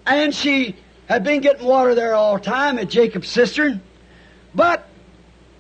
[0.08, 0.76] And she
[1.06, 3.84] had been getting water there all the time at Jacob's cistern.
[4.56, 4.90] But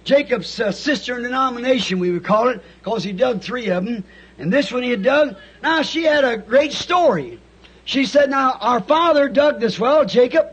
[0.06, 4.04] Jacob's uh, cistern denomination, we would call it, because he dug three of them.
[4.38, 5.36] And this one he had dug.
[5.64, 7.40] Now, she had a great story.
[7.86, 10.48] She said, Now, our father dug this well, Jacob.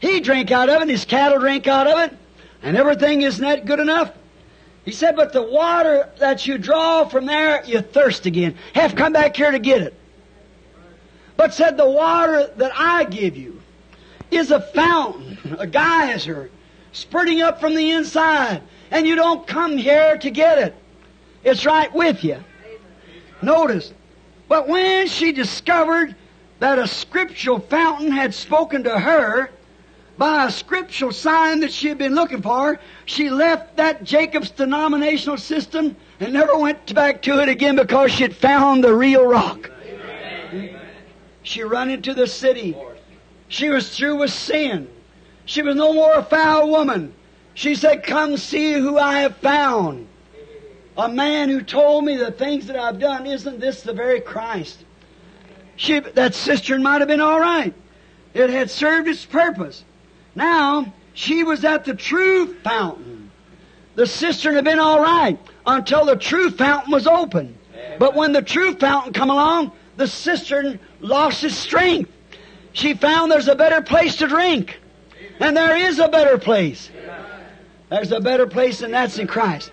[0.00, 2.18] He drank out of it, his cattle drank out of it,
[2.62, 4.10] and everything isn't that good enough?
[4.86, 8.56] He said, But the water that you draw from there, you thirst again.
[8.74, 9.94] Have come back here to get it.
[11.36, 13.60] But said, The water that I give you
[14.30, 16.50] is a fountain, a geyser,
[16.92, 18.62] spurting up from the inside
[18.94, 20.74] and you don't come here to get it.
[21.42, 22.42] It's right with you.
[23.42, 23.92] Notice.
[24.48, 26.14] But when she discovered
[26.60, 29.50] that a scriptural fountain had spoken to her
[30.16, 35.38] by a scriptural sign that she had been looking for, she left that Jacob's denominational
[35.38, 39.72] system and never went back to it again because she had found the real rock.
[41.42, 42.76] She run into the city.
[43.48, 44.88] She was through with sin.
[45.46, 47.12] She was no more a foul woman.
[47.54, 50.08] She said, Come see who I have found.
[50.96, 54.84] A man who told me the things that I've done, isn't this the very Christ?
[55.76, 57.74] She, that cistern might have been all right.
[58.32, 59.84] It had served its purpose.
[60.34, 63.30] Now, she was at the true fountain.
[63.94, 67.56] The cistern had been all right until the true fountain was open.
[67.98, 72.10] But when the true fountain come along, the cistern lost its strength.
[72.72, 74.80] She found there's a better place to drink.
[75.38, 76.90] And there is a better place.
[77.94, 79.70] There's a better place than that's in Christ.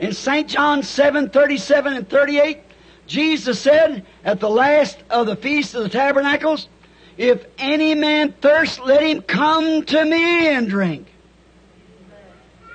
[0.00, 0.48] In St.
[0.48, 2.58] John 7, 37 and 38,
[3.06, 6.66] Jesus said at the last of the Feast of the Tabernacles,
[7.16, 11.06] If any man thirst, let him come to me and drink.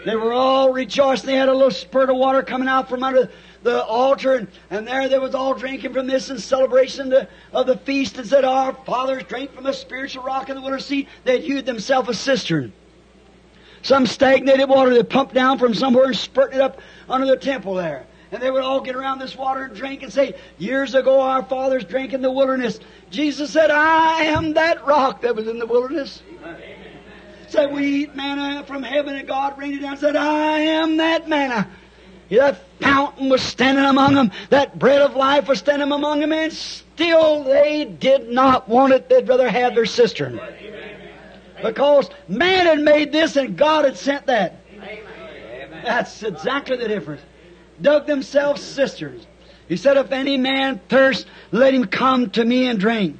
[0.06, 1.28] They were all rejoicing.
[1.28, 3.30] They had a little spurt of water coming out from under
[3.64, 7.28] the altar, and, and there they was all drinking from this in celebration of the,
[7.52, 10.86] of the feast, and said, Our fathers drank from a spiritual rock in the wilderness
[10.86, 11.10] sea.
[11.26, 12.72] They'd hewed themselves a cistern.
[13.88, 18.06] Some stagnated water that pumped down from somewhere and spurted up under the temple there.
[18.34, 21.42] And they would all get around this water and drink and say, Years ago our
[21.42, 22.82] fathers drank in the wilderness.
[23.12, 26.22] Jesus said, I am that rock that was in the wilderness.
[26.44, 26.62] Amen.
[27.48, 29.96] Said, We eat manna from heaven and God rained it down.
[29.96, 31.70] Said, I am that manna.
[32.30, 34.32] That fountain was standing among them.
[34.50, 36.34] That bread of life was standing among them.
[36.34, 39.08] And still they did not want it.
[39.08, 40.42] They'd rather have their cistern.
[41.64, 44.62] Because man had made this and God had sent that.
[45.84, 47.22] That's exactly the difference.
[47.82, 49.26] Dug themselves cisterns.
[49.68, 53.18] He said, If any man thirst, let him come to me and drink.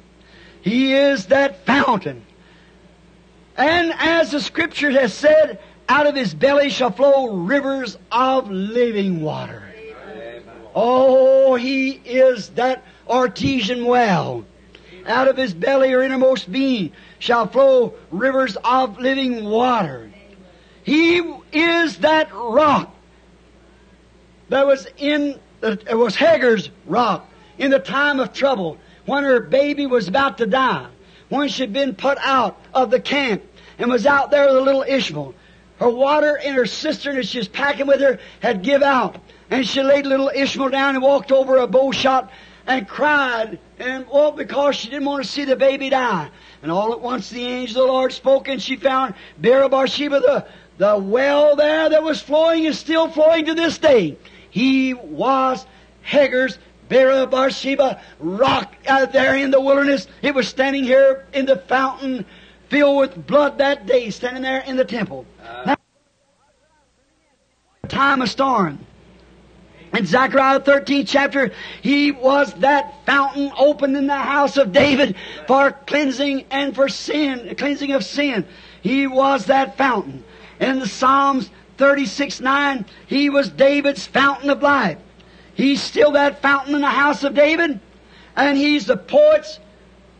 [0.62, 2.24] He is that fountain.
[3.56, 9.22] And as the scripture has said, out of his belly shall flow rivers of living
[9.22, 9.62] water.
[10.74, 14.44] Oh, he is that artesian well.
[15.06, 20.10] Out of his belly or innermost being shall flow rivers of living water.
[20.82, 21.18] He
[21.52, 22.94] is that rock
[24.48, 29.86] that was in, it was Hagar's rock in the time of trouble when her baby
[29.86, 30.86] was about to die,
[31.28, 33.42] when she'd been put out of the camp
[33.78, 35.34] and was out there with a little Ishmael.
[35.78, 39.16] Her water in her cistern that she was packing with her had give out.
[39.50, 42.30] And she laid little Ishmael down and walked over a bow shot
[42.68, 43.58] and cried.
[43.78, 46.30] And all because she didn't want to see the baby die.
[46.62, 50.46] And all at once the angel of the Lord spoke and she found Beersheba, the,
[50.76, 54.16] the well there that was flowing is still flowing to this day.
[54.50, 55.66] He was
[56.02, 56.58] Hagar's
[56.88, 60.06] Beersheba rock out there in the wilderness.
[60.22, 62.24] It was standing here in the fountain
[62.68, 65.26] filled with blood that day, standing there in the temple.
[65.42, 65.62] Uh.
[65.66, 65.76] Now,
[67.88, 68.78] time of storm.
[69.92, 75.16] In Zechariah 13 chapter, he was that fountain opened in the house of David
[75.46, 78.46] for cleansing and for sin, cleansing of sin.
[78.82, 80.24] He was that fountain.
[80.60, 84.98] In the Psalms 36 9, he was David's fountain of life.
[85.54, 87.80] He's still that fountain in the house of David,
[88.36, 89.58] and he's the poet's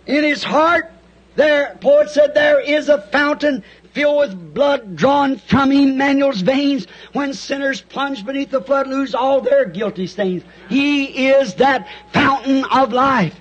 [0.07, 0.91] in his heart.
[1.37, 3.63] There, poet said, there is a fountain
[3.99, 9.41] filled with blood drawn from Emmanuel's veins when sinners plunge beneath the flood lose all
[9.41, 10.45] their guilty stains.
[10.69, 13.35] He is that fountain of life,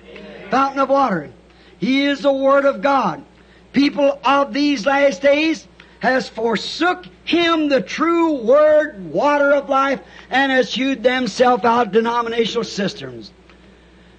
[0.50, 1.30] fountain of water.
[1.78, 3.24] He is the Word of God.
[3.72, 5.68] People of these last days
[6.00, 12.64] has forsook him the true word, water of life, and has hewed themselves out denominational
[12.64, 13.30] cisterns.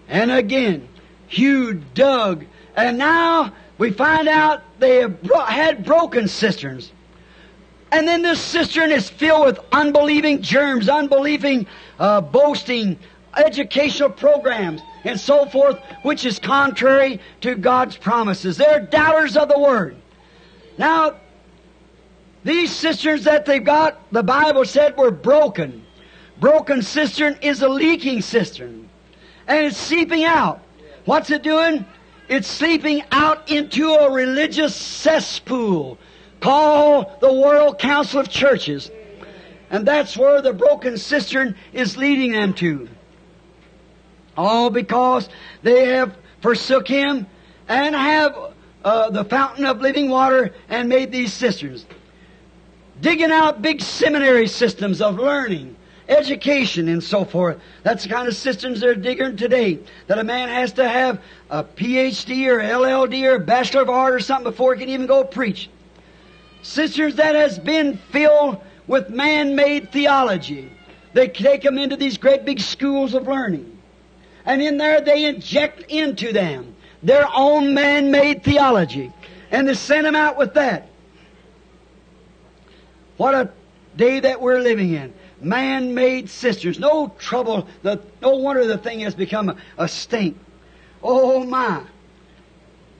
[0.07, 0.87] And again,
[1.27, 2.45] hewed, dug,
[2.77, 6.91] and now we find out they have bro- had broken cisterns.
[7.91, 11.65] And then this cistern is filled with unbelieving germs, unbelieving,
[11.97, 12.99] uh, boasting,
[13.35, 18.57] educational programs, and so forth, which is contrary to God's promises.
[18.57, 19.95] They're doubters of the Word.
[20.77, 21.15] Now,
[22.43, 25.85] these cisterns that they've got, the Bible said were broken.
[26.39, 28.89] Broken cistern is a leaking cistern.
[29.47, 30.61] And it's seeping out.
[31.05, 31.85] What's it doing?
[32.29, 35.97] It's seeping out into a religious cesspool
[36.39, 38.91] called the World Council of Churches.
[39.71, 42.87] And that's where the broken cistern is leading them to.
[44.37, 45.27] All because
[45.63, 47.25] they have forsook Him
[47.67, 48.37] and have
[48.85, 51.85] uh, the fountain of living water and made these cisterns.
[53.01, 55.75] Digging out big seminary systems of learning,
[56.09, 57.59] education, and so forth.
[57.83, 59.79] That's the kind of systems they're digging today.
[60.07, 64.19] That a man has to have a PhD or LLD or Bachelor of Art or
[64.19, 65.69] something before he can even go preach.
[66.61, 70.71] Cisterns that has been filled with man-made theology.
[71.13, 73.77] They take them into these great big schools of learning.
[74.45, 79.13] And in there they inject into them their own man-made theology.
[79.51, 80.89] And they send them out with that.
[83.17, 83.51] What a
[83.95, 85.13] day that we're living in.
[85.41, 86.79] Man-made cisterns.
[86.79, 87.67] No trouble.
[87.81, 90.37] The, no wonder the thing has become a, a stink.
[91.01, 91.83] Oh my.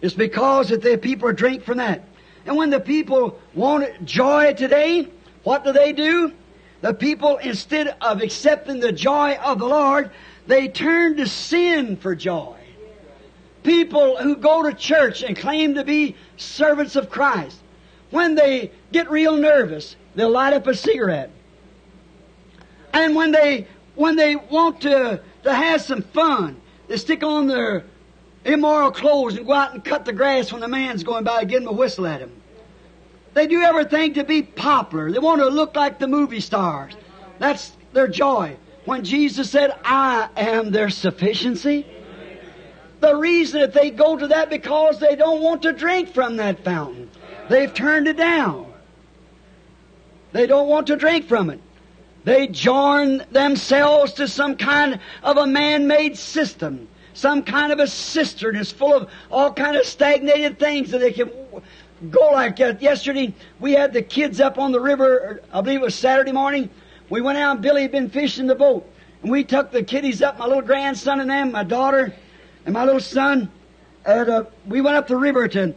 [0.02, 2.04] It's because that the people drink from that.
[2.46, 5.08] And when the people want joy today,
[5.44, 6.34] what do they do?
[6.82, 10.12] The people, instead of accepting the joy of the Lord,
[10.48, 12.56] they turn to sin for joy.
[13.64, 17.60] People who go to church and claim to be servants of Christ,
[18.10, 21.30] when they get real nervous, they'll light up a cigarette.
[22.94, 27.84] And when they when they want to to have some fun, they stick on their
[28.46, 31.50] immoral clothes and go out and cut the grass when the man's going by and
[31.50, 32.32] give them a whistle at him.
[33.34, 35.12] They do everything to be popular.
[35.12, 36.94] They want to look like the movie stars.
[37.38, 38.58] That's their joy.
[38.86, 41.86] When Jesus said, I am their sufficiency,
[43.00, 46.64] the reason that they go to that because they don't want to drink from that
[46.64, 47.10] fountain.
[47.50, 48.72] They've turned it down.
[50.32, 51.62] They don't want to drink from it.
[52.30, 56.88] They join themselves to some kind of a man-made system.
[57.16, 61.12] Some kind of a cistern is full of all kind of stagnated things that they
[61.12, 61.32] can
[62.12, 62.84] go like that.
[62.84, 66.70] Yesterday, we had the kids up on the river, I believe it was Saturday morning.
[67.10, 68.88] We went out and Billy had been fishing the boat.
[69.24, 72.14] And we took the kiddies up, my little grandson and them, my daughter,
[72.64, 73.52] and my little son.
[74.06, 75.74] And uh, we went up the river to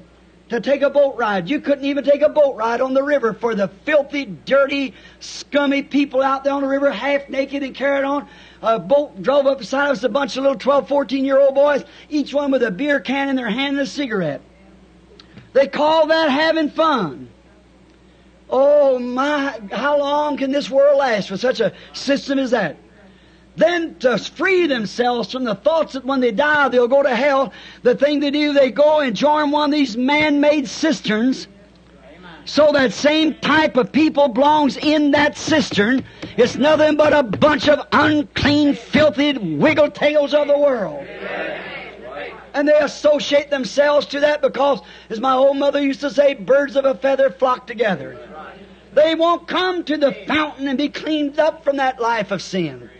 [0.52, 1.48] to take a boat ride.
[1.48, 5.82] You couldn't even take a boat ride on the river for the filthy, dirty, scummy
[5.82, 8.28] people out there on the river, half naked and carried on.
[8.60, 11.84] A boat drove up beside us, a bunch of little 12, 14 year old boys,
[12.10, 14.42] each one with a beer can in their hand and a cigarette.
[15.54, 17.28] They call that having fun.
[18.50, 22.76] Oh my, how long can this world last with such a system as that?
[23.56, 27.52] Then to free themselves from the thoughts that when they die they'll go to hell,
[27.82, 31.48] the thing they do, they go and join one of these man-made cisterns.
[32.44, 36.04] So that same type of people belongs in that cistern.
[36.36, 41.06] It's nothing but a bunch of unclean, filthy wiggle tails of the world.
[42.54, 46.74] And they associate themselves to that because, as my old mother used to say, birds
[46.74, 48.18] of a feather flock together.
[48.92, 52.90] They won't come to the fountain and be cleaned up from that life of sin.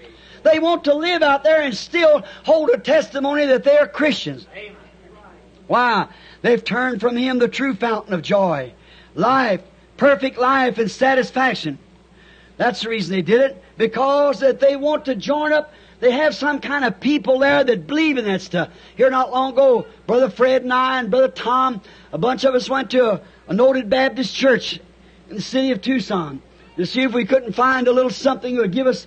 [0.42, 4.46] They want to live out there and still hold a testimony that they are Christians.
[5.66, 6.08] Why?
[6.42, 8.72] They've turned from Him the true fountain of joy,
[9.14, 9.62] life,
[9.96, 11.78] perfect life and satisfaction.
[12.56, 15.72] That's the reason they did it, because that they want to join up.
[16.00, 18.70] They have some kind of people there that believe in that stuff.
[18.96, 21.80] Here not long ago, Brother Fred and I and Brother Tom,
[22.12, 24.80] a bunch of us went to a, a noted Baptist church
[25.30, 26.42] in the city of Tucson
[26.76, 29.06] to see if we couldn't find a little something that would give us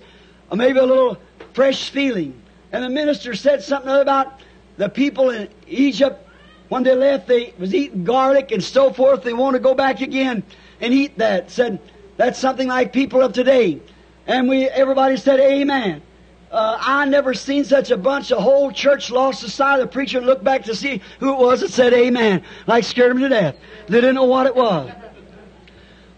[0.50, 1.18] maybe a little
[1.56, 2.40] fresh feeling.
[2.70, 4.40] And the minister said something about
[4.76, 6.22] the people in Egypt
[6.68, 9.22] when they left, they was eating garlic and so forth.
[9.22, 10.42] They want to go back again
[10.80, 11.50] and eat that.
[11.50, 11.80] Said
[12.16, 13.80] that's something like people of today.
[14.26, 16.02] And we, everybody said, Amen.
[16.50, 18.28] Uh, I never seen such a bunch.
[18.28, 21.32] The whole church lost the sight of the preacher and looked back to see who
[21.32, 22.42] it was that said Amen.
[22.66, 23.56] Like scared them to death.
[23.86, 24.90] They didn't know what it was.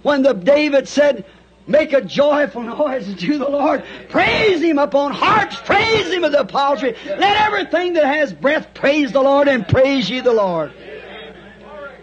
[0.02, 1.26] When the David said,
[1.68, 3.84] Make a joyful noise to the Lord.
[4.08, 5.56] Praise Him upon harps.
[5.60, 6.96] Praise Him with the psaltery.
[7.04, 10.72] Let everything that has breath praise the Lord and praise ye the Lord.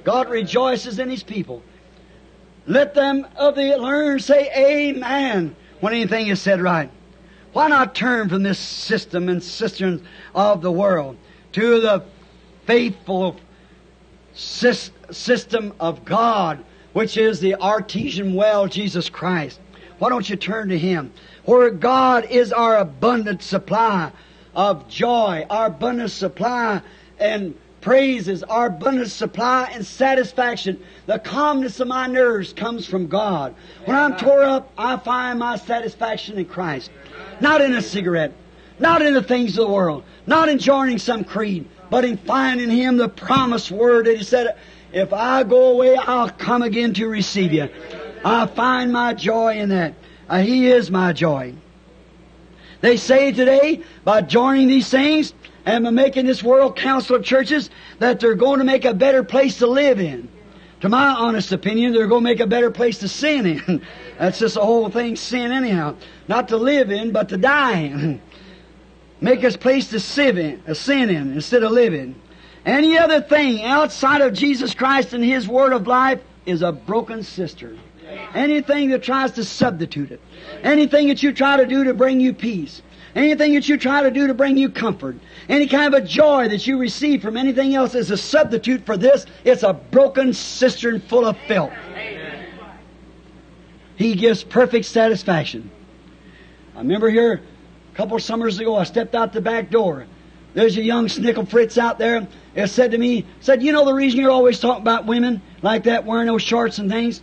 [0.04, 1.64] God rejoices in His people.
[2.68, 6.92] Let them of the learned say Amen when anything is said right.
[7.52, 10.04] Why not turn from this system and cisterns
[10.36, 11.18] of the world
[11.54, 12.04] to the
[12.68, 13.38] faithful
[14.36, 16.64] system of God
[16.96, 19.60] which is the artesian well, Jesus Christ.
[20.00, 21.12] Why don't you turn to Him?
[21.44, 24.14] Where God is our abundant supply
[24.56, 26.82] of joy, our abundant supply
[27.20, 30.82] and praises, our abundant supply and satisfaction.
[31.06, 33.54] The calmness of my nerves comes from God.
[33.84, 36.92] When I'm tore up, I find my satisfaction in Christ.
[37.42, 38.32] Not in a cigarette,
[38.80, 42.70] not in the things of the world, not in joining some creed, but in finding
[42.70, 44.56] Him the promised word that He said,
[44.96, 47.68] if I go away, I'll come again to receive you.
[48.24, 49.94] I find my joy in that.
[50.30, 51.54] Uh, he is my joy.
[52.80, 55.34] They say today, by joining these things
[55.66, 57.70] and by making this world council of churches,
[58.00, 60.30] that they're going to make a better place to live in.
[60.80, 63.82] To my honest opinion, they're going to make a better place to sin in.
[64.18, 65.98] That's just the whole thing, sin anyhow.
[66.30, 68.22] Not to live in, but to die in.
[69.20, 72.16] make us place to sin in, sin in instead of live in.
[72.66, 77.22] Any other thing outside of Jesus Christ and His Word of life is a broken
[77.22, 77.80] cistern.
[78.34, 80.22] Anything that tries to substitute it.
[80.64, 82.82] Anything that you try to do to bring you peace.
[83.16, 85.18] Anything that you try to do to bring you comfort.
[85.48, 88.98] Any kind of a joy that you receive from anything else is a substitute for
[88.98, 89.26] this.
[89.44, 91.72] It's a broken cistern full of filth.
[93.96, 95.72] He gives perfect satisfaction.
[96.76, 97.42] I remember here
[97.94, 100.08] a couple summers ago, I stepped out the back door.
[100.56, 103.94] There's a young snickle fritz out there that said to me, said, you know the
[103.94, 107.22] reason you're always talking about women like that, wearing those shorts and things?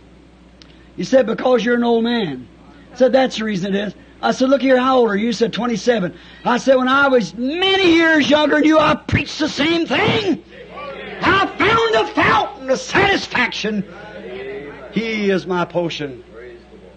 [0.95, 2.47] He said, because you're an old man.
[2.93, 3.95] I said, that's the reason it is.
[4.21, 5.27] I said, look here, how old are you?
[5.27, 6.15] He said, 27.
[6.45, 10.43] I said, when I was many years younger than you, I preached the same thing.
[11.21, 13.83] I found the fountain of satisfaction.
[14.91, 16.23] He is my potion.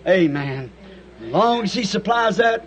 [0.06, 0.70] Amen.
[1.22, 2.66] As long as He supplies that,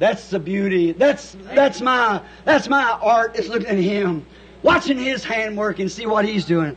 [0.00, 0.90] that's the beauty.
[0.90, 4.26] That's, that's my, that's my art is looking at Him
[4.62, 6.76] watching his handwork and see what he's doing.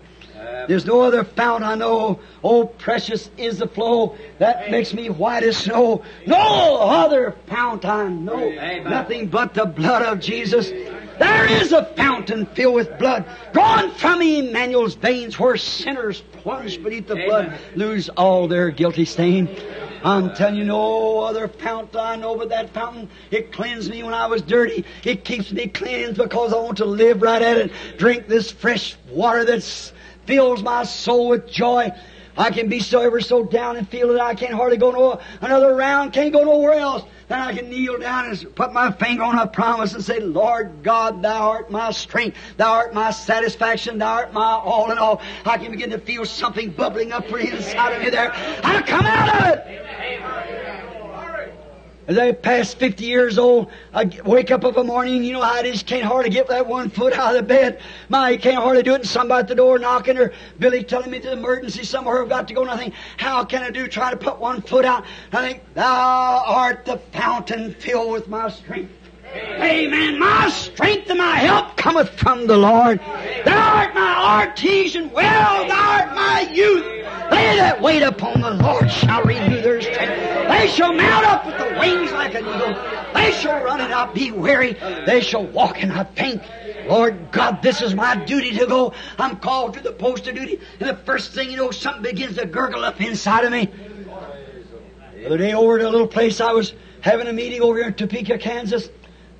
[0.67, 2.19] There's no other fount I know.
[2.43, 6.03] Oh, precious is the flow that makes me white as snow.
[6.25, 8.49] No other fount I know.
[8.83, 10.71] Nothing but the blood of Jesus.
[11.19, 17.07] There is a fountain filled with blood, drawn from Emmanuel's veins, where sinners plunge beneath
[17.07, 19.49] the blood lose all their guilty stain.
[20.03, 23.09] I'm telling you, no other fountain I know but that fountain.
[23.31, 24.83] It cleansed me when I was dirty.
[25.03, 27.71] It keeps me cleansed because I want to live right at it.
[27.97, 29.91] Drink this fresh water that
[30.25, 31.91] fills my soul with joy.
[32.35, 35.21] I can be so ever so down and feel that I can't hardly go no
[35.39, 37.03] another round, can't go nowhere else.
[37.27, 40.83] Then I can kneel down and put my finger on a promise and say, Lord
[40.83, 42.37] God, Thou art my strength.
[42.57, 43.97] Thou art my satisfaction.
[43.97, 45.21] Thou art my all in all.
[45.45, 48.31] I can begin to feel something bubbling up inside of me there.
[48.63, 50.02] I'll come out of it.
[52.05, 55.59] As I pass 50 years old, I wake up of a morning, you know how
[55.59, 57.79] it is, can't hardly get that one foot out of the bed.
[58.09, 61.21] My, can't hardly do it, and somebody at the door knocking, or Billy telling me
[61.21, 64.11] to emergency somewhere I've got to go, and I think, how can I do, try
[64.11, 65.05] to put one foot out?
[65.31, 69.02] I think, thou art the fountain filled with my strength.
[69.35, 70.19] Amen.
[70.19, 72.99] My strength and my help cometh from the Lord.
[73.45, 76.83] Thou art my artesian well, thou art my youth.
[76.83, 80.49] They that wait upon the Lord shall renew their strength.
[80.49, 82.75] They shall mount up with the wings like an eagle.
[83.13, 84.73] They shall run and not be weary.
[85.05, 86.41] They shall walk and not faint.
[86.87, 88.93] Lord God, this is my duty to go.
[89.17, 90.59] I'm called to the post of duty.
[90.79, 93.69] And the first thing you know, something begins to gurgle up inside of me.
[95.15, 97.87] The other day over at a little place I was having a meeting over here
[97.87, 98.89] in Topeka, Kansas.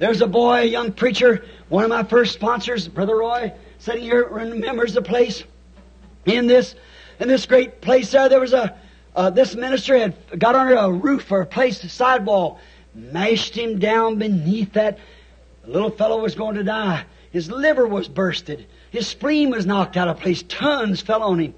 [0.04, 4.28] There's a boy, a young preacher, one of my first sponsors, Brother Roy, sitting here
[4.28, 5.46] remembers the place.
[6.26, 6.76] In this,
[7.22, 8.78] in this great place there, there was a,
[9.16, 12.60] uh, this minister had got under a roof or a place, a sidewall,
[12.94, 15.00] mashed him down beneath that.
[15.64, 17.06] The little fellow was going to die.
[17.32, 18.68] His liver was bursted.
[18.92, 20.44] His spleen was knocked out of place.
[20.50, 21.56] Tons fell on him.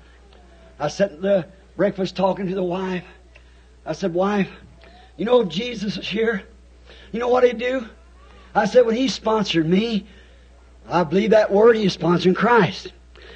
[0.79, 3.05] I sat at the breakfast talking to the wife.
[3.87, 4.51] I said, wife,
[5.17, 6.43] you know if Jesus is here,
[7.11, 7.89] you know what he'd do?
[8.55, 10.05] I said, when he sponsored me,
[10.87, 12.93] I believe that word he is sponsoring Christ.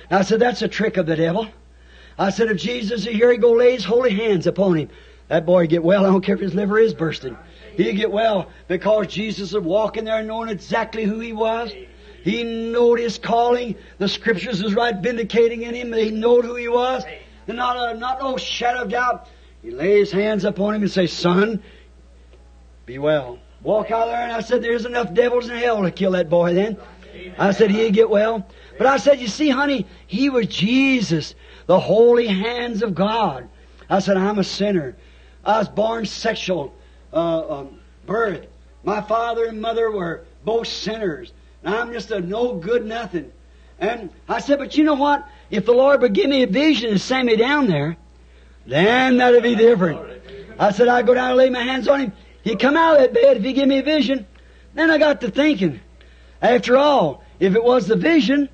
[0.10, 1.48] I said, that's a trick of the devil.
[2.18, 4.90] I said, if Jesus is here, he go lay his holy hands upon him.
[5.28, 6.06] That boy get well.
[6.06, 7.38] I don't care if his liver is bursting.
[7.76, 11.72] He'd get well because Jesus was walking there knowing exactly who he was.
[12.24, 13.76] He knowed his calling.
[14.00, 15.94] The scriptures is right vindicating in him.
[15.94, 17.04] He knowed who he was.
[17.48, 19.28] And not, a, not no shadow of doubt.
[19.62, 21.62] He lay his hands upon him and say, son,
[22.86, 23.40] be well.
[23.62, 26.54] Walk out there and I said, there's enough devils in hell to kill that boy
[26.54, 26.78] then.
[27.38, 28.48] I said, he'd get well.
[28.78, 33.50] But I said, you see, honey, he was Jesus, the holy hands of God.
[33.90, 34.96] I said, I'm a sinner.
[35.44, 36.74] I was born sexual
[37.12, 38.48] uh, um, birth.
[38.84, 41.34] My father and mother were both sinners.
[41.64, 43.32] And I'm just a no good nothing.
[43.80, 45.28] And I said, but you know what?
[45.50, 47.98] If the Lord would give me a vision and send me down there,
[48.66, 50.22] then that'd be different.
[50.58, 52.14] I said, I'd go down and lay my hands on him.
[52.44, 54.26] He'd come out of that bed if he give me a vision.
[54.74, 55.80] Then I got to thinking,
[56.42, 58.50] after all, if it was the vision,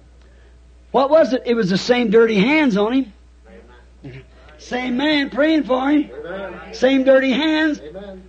[0.91, 1.43] what was it?
[1.45, 3.13] It was the same dirty hands on him.
[4.57, 6.09] Same man praying for him.
[6.71, 7.79] Same dirty hands.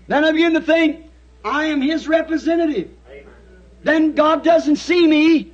[0.09, 1.07] Then I begin to think,
[1.45, 2.91] I am his representative.
[3.83, 5.53] Then God doesn't see me.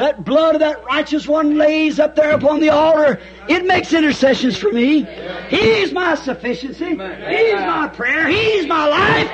[0.00, 3.20] That blood of that righteous one lays up there upon the altar.
[3.50, 5.02] It makes intercessions for me.
[5.50, 6.86] He's my sufficiency.
[6.86, 8.26] He's my prayer.
[8.26, 9.28] He's my life.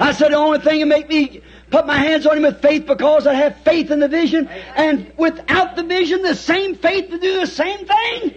[0.00, 2.88] I said the only thing that make me put my hands on him with faith
[2.88, 7.20] because I have faith in the vision, and without the vision, the same faith to
[7.20, 8.34] do the same thing.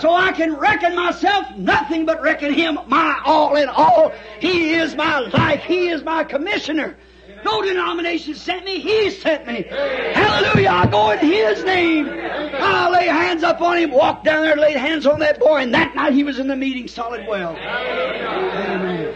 [0.00, 4.12] So I can reckon myself nothing but reckon him my all in all.
[4.38, 5.64] He is my life.
[5.64, 6.96] He is my commissioner.
[7.44, 8.80] No denomination sent me.
[8.80, 9.64] He sent me.
[9.68, 10.70] Hallelujah.
[10.70, 12.08] I go in His name.
[12.08, 15.74] I lay hands up on him, walk down there, laid hands on that boy, and
[15.74, 17.56] that night he was in the meeting solid well.
[17.56, 19.14] Amen.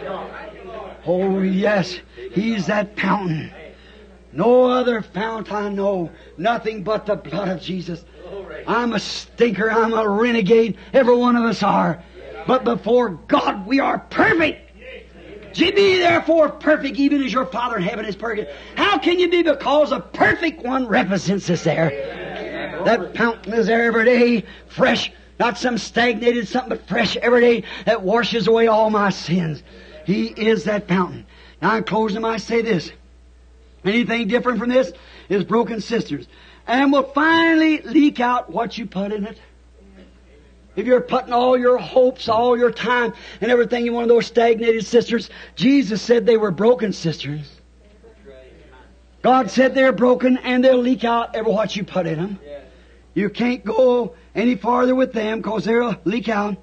[1.07, 1.99] Oh, yes.
[2.33, 3.53] He's that fountain.
[4.33, 6.11] No other fount I know.
[6.37, 8.05] Nothing but the blood of Jesus.
[8.67, 9.71] I'm a stinker.
[9.71, 10.77] I'm a renegade.
[10.93, 12.03] Every one of us are.
[12.47, 14.70] But before God, we are perfect.
[15.57, 18.53] Be therefore perfect, even as your Father in heaven is perfect.
[18.77, 19.43] How can you be?
[19.43, 21.91] Because a perfect one represents us there.
[22.85, 27.65] That fountain is there every day, fresh, not some stagnated something, but fresh every day
[27.87, 29.63] that washes away all my sins.
[30.07, 31.27] He is that fountain.
[31.61, 32.91] Now in closing, I say this.
[33.85, 34.93] Anything different from this
[35.29, 36.27] is broken cisterns.
[36.67, 39.39] And will finally leak out what you put in it.
[40.81, 43.13] If you're putting all your hopes, all your time,
[43.43, 47.61] and everything in one of those stagnated cisterns, Jesus said they were broken cisterns.
[49.21, 52.39] God said they're broken and they'll leak out every what you put in them.
[53.13, 56.57] You can't go any farther with them because they'll leak out.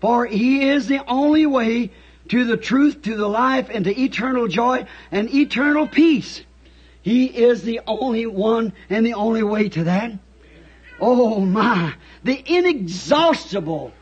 [0.00, 1.90] For He is the only way
[2.28, 6.42] to the truth, to the life, and to eternal joy and eternal peace.
[7.02, 10.12] He is the only one and the only way to that.
[11.00, 13.92] Oh my, the inexhaustible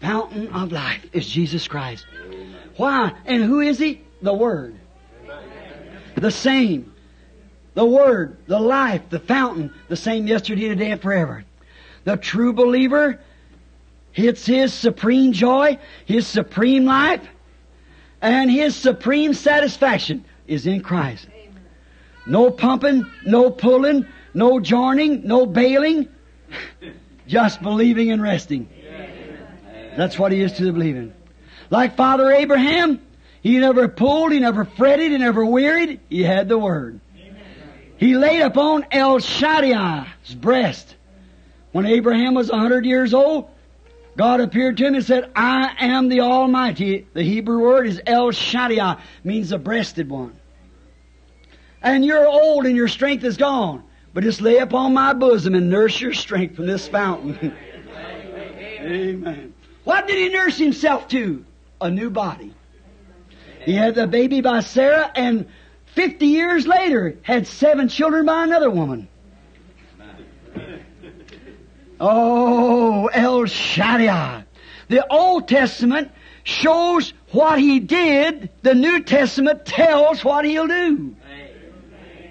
[0.00, 2.06] fountain of life is Jesus Christ.
[2.76, 3.12] Why?
[3.26, 4.02] And who is He?
[4.22, 4.74] The Word.
[6.16, 6.92] The same.
[7.74, 11.44] The Word, the life, the fountain, the same yesterday, today, and forever.
[12.04, 13.20] The true believer,
[14.14, 17.26] it's his supreme joy, his supreme life,
[18.20, 21.28] and his supreme satisfaction is in Christ.
[22.26, 26.08] No pumping, no pulling, no joining, no bailing,
[27.26, 28.68] just believing and resting.
[29.96, 31.12] That's what he is to the believing.
[31.70, 33.00] Like Father Abraham,
[33.42, 36.00] he never pulled, he never fretted, he never wearied.
[36.08, 37.00] He had the Word.
[37.96, 40.96] He laid upon El Shaddai's breast.
[41.72, 43.50] When Abraham was a hundred years old,
[44.16, 47.06] God appeared to him and said, I am the Almighty.
[47.12, 50.36] The Hebrew word is El Shaddai, means the breasted one.
[51.82, 53.84] And you're old and your strength is gone.
[54.12, 57.54] But just lay upon my bosom and nurse your strength from this fountain.
[58.80, 59.54] Amen.
[59.84, 61.44] What did he nurse himself to?
[61.80, 62.54] A new body.
[63.64, 65.46] He had the baby by Sarah and
[65.94, 69.08] 50 years later had seven children by another woman.
[72.00, 74.44] Oh, El Shaddai.
[74.88, 76.10] The Old Testament
[76.44, 81.14] shows what He did, the New Testament tells what He'll do.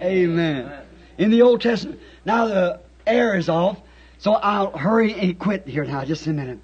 [0.01, 0.78] Amen.
[1.19, 1.99] In the Old Testament.
[2.23, 3.77] Now the air is off,
[4.19, 6.59] so I'll hurry and quit here now, just a minute.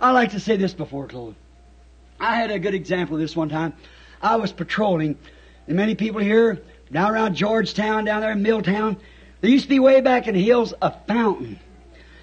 [0.00, 1.34] I like to say this before close.
[2.20, 3.74] I had a good example of this one time.
[4.22, 5.18] I was patrolling,
[5.66, 6.62] and many people here,
[6.92, 8.96] down around Georgetown, down there in Milltown,
[9.40, 11.58] there used to be way back in the hills a fountain.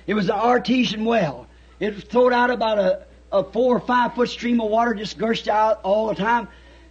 [0.05, 1.47] It was an artesian well.
[1.81, 5.49] It thrown out about a, a four or five foot stream of water, just gushed
[5.49, 6.47] out all the time.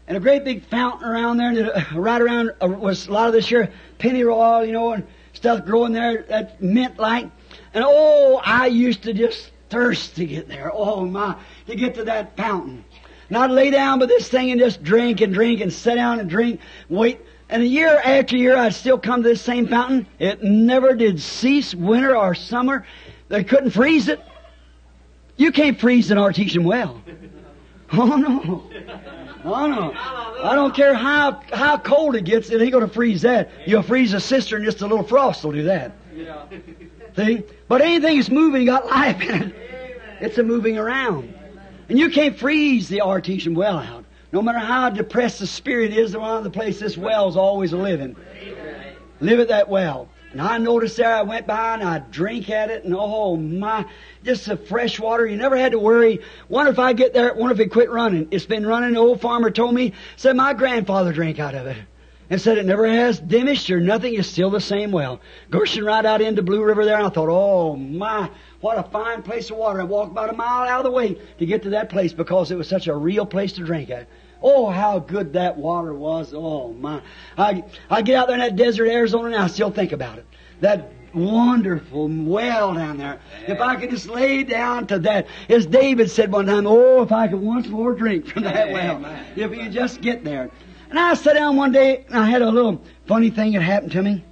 [0.07, 3.49] And a great big fountain around there, right around uh, was a lot of this
[3.49, 7.31] here pennyroyal, oh, you know, and stuff growing there that mint like.
[7.75, 10.71] And oh, I used to just thirst to get there.
[10.73, 11.37] Oh my,
[11.67, 12.85] to get to that fountain.
[13.29, 16.21] And I'd lay down by this thing and just drink and drink and sit down
[16.21, 17.21] and drink, wait.
[17.49, 20.07] And a year after year, I'd still come to this same fountain.
[20.19, 22.85] It never did cease, winter or summer.
[23.29, 24.21] They couldn't freeze it.
[25.37, 27.03] You can't freeze an artesian well.
[27.93, 28.65] Oh no.
[29.47, 29.93] Oh no.
[29.95, 33.51] I don't care how how cold it gets, it ain't gonna freeze that.
[33.65, 35.93] You'll freeze a cistern, just a little frost will do that.
[37.17, 37.45] See?
[37.69, 39.55] But anything that's moving got life in it.
[40.21, 41.33] It's a moving around.
[41.89, 44.05] And you can't freeze the artesian well out.
[44.33, 48.17] No matter how depressed the spirit is, around the place this well's always living.
[49.21, 50.09] Live at that well.
[50.33, 53.87] And I noticed there I went by and I drink at it and oh my,
[54.27, 55.25] just the fresh water.
[55.25, 56.21] You never had to worry.
[56.49, 58.29] Wonder if I get there, wonder if it quit running.
[58.33, 58.95] It's been running.
[58.95, 61.79] The old farmer told me, said my grandfather drank out of it.
[62.29, 64.15] And said it never has diminished or nothing.
[64.15, 65.21] It's still the same well.
[65.49, 66.97] Gushing right out into Blue River there.
[66.97, 68.29] And I thought, oh my,
[68.61, 69.81] what a fine place of water.
[69.81, 72.51] I walked about a mile out of the way to get to that place because
[72.51, 74.09] it was such a real place to drink at.
[74.43, 76.35] Oh, how good that water was.
[76.35, 77.01] Oh, my.
[77.39, 80.27] I, I get out there in that desert Arizona and I still think about it.
[80.61, 83.19] That wonderful well down there.
[83.49, 85.27] If I could just lay down to that.
[85.49, 89.05] As David said one time, oh, if I could once more drink from that well.
[89.35, 90.51] If you just get there.
[90.91, 93.93] And I sat down one day and I had a little funny thing that happened
[93.93, 94.25] to me.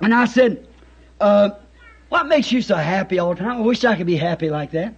[0.00, 0.66] And I said,
[1.20, 1.50] uh,
[2.08, 3.58] what makes you so happy all the time?
[3.58, 4.94] I wish I could be happy like that.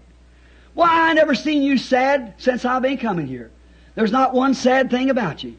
[0.74, 3.50] Well, I never seen you sad since I've been coming here.
[3.94, 5.56] There's not one sad thing about you.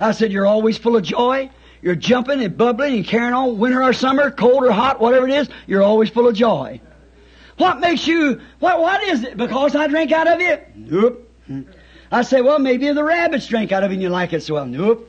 [0.00, 1.50] I said, you're always full of joy.
[1.82, 5.34] You're jumping and bubbling and carrying on, winter or summer, cold or hot, whatever it
[5.34, 6.80] is, you're always full of joy.
[7.58, 9.36] What makes you, what, what is it?
[9.36, 10.70] Because I drink out of it?
[10.76, 11.28] Nope.
[12.10, 14.54] I say, well, maybe the rabbits drink out of it and you like it so
[14.54, 14.66] well.
[14.66, 15.08] Nope.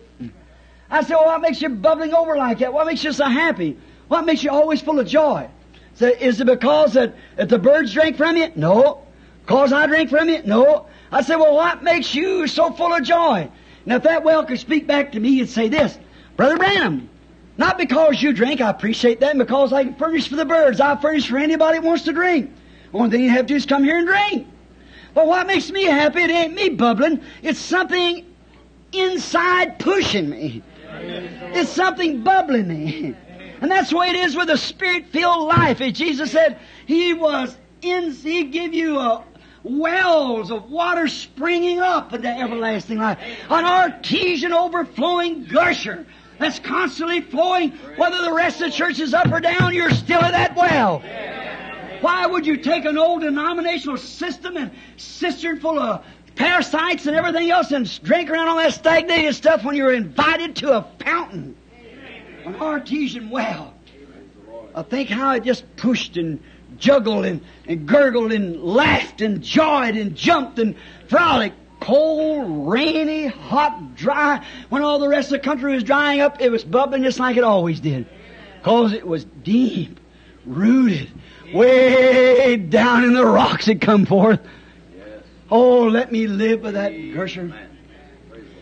[0.90, 2.74] I say, well, what makes you bubbling over like that?
[2.74, 3.78] What makes you so happy?
[4.08, 5.50] What makes you always full of joy?
[5.96, 8.58] So is it because that, that the birds drink from it?
[8.58, 9.06] No.
[9.42, 10.48] Because I drink from it?
[10.48, 10.88] No.
[11.12, 13.50] I say, well, what makes you so full of joy?
[13.86, 15.98] Now, if that well could speak back to me and say this,
[16.36, 17.10] Brother Branham,
[17.58, 20.82] not because you drink, I appreciate that, because I can furnish for the birds.
[20.82, 22.52] I furnish for anybody who wants to drink.
[22.94, 24.48] Only thing you have to do is come here and drink.
[25.14, 27.22] But what makes me happy, it ain't me bubbling.
[27.44, 28.26] It's something
[28.92, 30.64] inside pushing me.
[30.92, 33.16] It's something bubbling me.
[33.62, 35.82] And that's the way it is with a spirit-filled life.
[35.82, 39.24] As Jesus said, He was in, He give you a,
[39.64, 43.18] wells of water springing up into everlasting life.
[43.50, 46.06] An artesian overflowing gusher
[46.44, 47.72] that's constantly flowing.
[47.96, 51.00] Whether the rest of the church is up or down, you're still at that well.
[52.02, 56.06] Why would you take an old denominational system and cistern full of
[56.36, 60.78] parasites and everything else and drink around all that stagnated stuff when you're invited to
[60.78, 61.56] a fountain?
[62.46, 63.74] An artesian well.
[64.76, 66.44] I think how it just pushed and
[66.78, 70.76] juggled and, and gurgled and laughed and joyed and jumped and
[71.08, 71.56] frolicked.
[71.84, 74.42] Cold, rainy, hot, dry.
[74.70, 77.36] When all the rest of the country was drying up, it was bubbling just like
[77.36, 78.08] it always did.
[78.64, 80.00] Cause it was deep,
[80.46, 81.12] rooted,
[81.54, 84.40] way down in the rocks it come forth.
[85.52, 87.54] Oh, let me live by that gusher.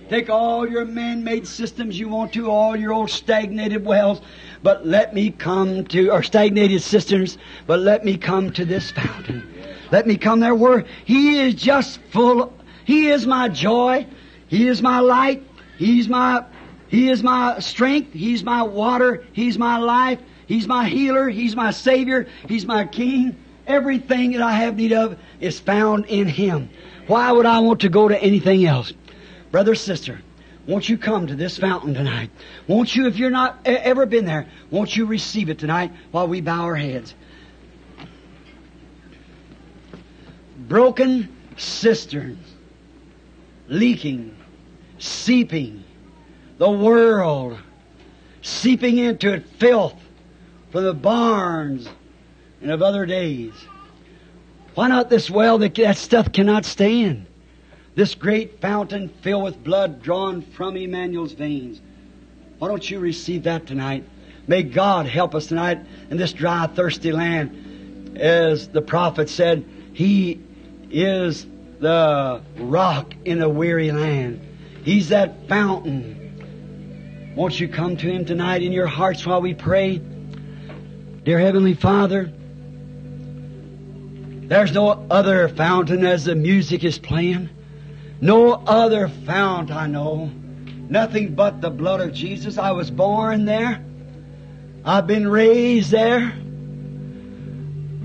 [0.10, 4.20] Take all your man-made systems you want to, all your old stagnated wells,
[4.64, 7.38] but let me come to, or stagnated cisterns,
[7.68, 9.48] but let me come to this fountain.
[9.92, 12.52] Let me come there where He is just full,
[12.92, 14.06] He is my joy,
[14.50, 15.48] He is my light,
[15.78, 16.44] He's my,
[16.90, 21.72] He is my strength, He's my water, He's my life, He's my healer, He's my
[21.72, 23.38] Savior, He's my King.
[23.66, 26.70] Everything that I have need of is found in Him.
[27.08, 28.92] Why would I want to go to anything else?
[29.52, 30.20] Brother, sister,
[30.68, 32.30] won't you come to this fountain tonight?
[32.68, 36.42] Won't you, if you're not ever been there, won't you receive it tonight while we
[36.42, 37.16] bow our heads?
[40.68, 42.51] Broken cisterns,
[43.72, 44.38] leaking,
[45.00, 45.84] seeping,
[46.60, 47.58] the world
[48.44, 50.00] seeping into it, filth
[50.72, 51.90] from the barns
[52.62, 53.54] and of other days.
[54.76, 57.26] Why not this well that that stuff cannot stay in?
[57.96, 61.82] this great fountain filled with blood drawn from Emmanuel's veins.
[62.60, 64.04] Why don't you receive that tonight?
[64.48, 65.80] May God help us tonight
[66.10, 68.18] in this dry, thirsty land.
[68.18, 70.40] As the prophet said, He
[70.90, 71.46] is
[71.82, 74.40] the rock in a weary land.
[74.84, 77.34] He's that fountain.
[77.36, 79.98] Won't you come to Him tonight in your hearts while we pray?
[81.24, 82.32] Dear Heavenly Father,
[84.48, 87.50] there's no other fountain as the music is playing.
[88.22, 90.30] No other fount I know.
[90.90, 92.58] Nothing but the blood of Jesus.
[92.58, 93.84] I was born there.
[94.86, 96.34] I've been raised there.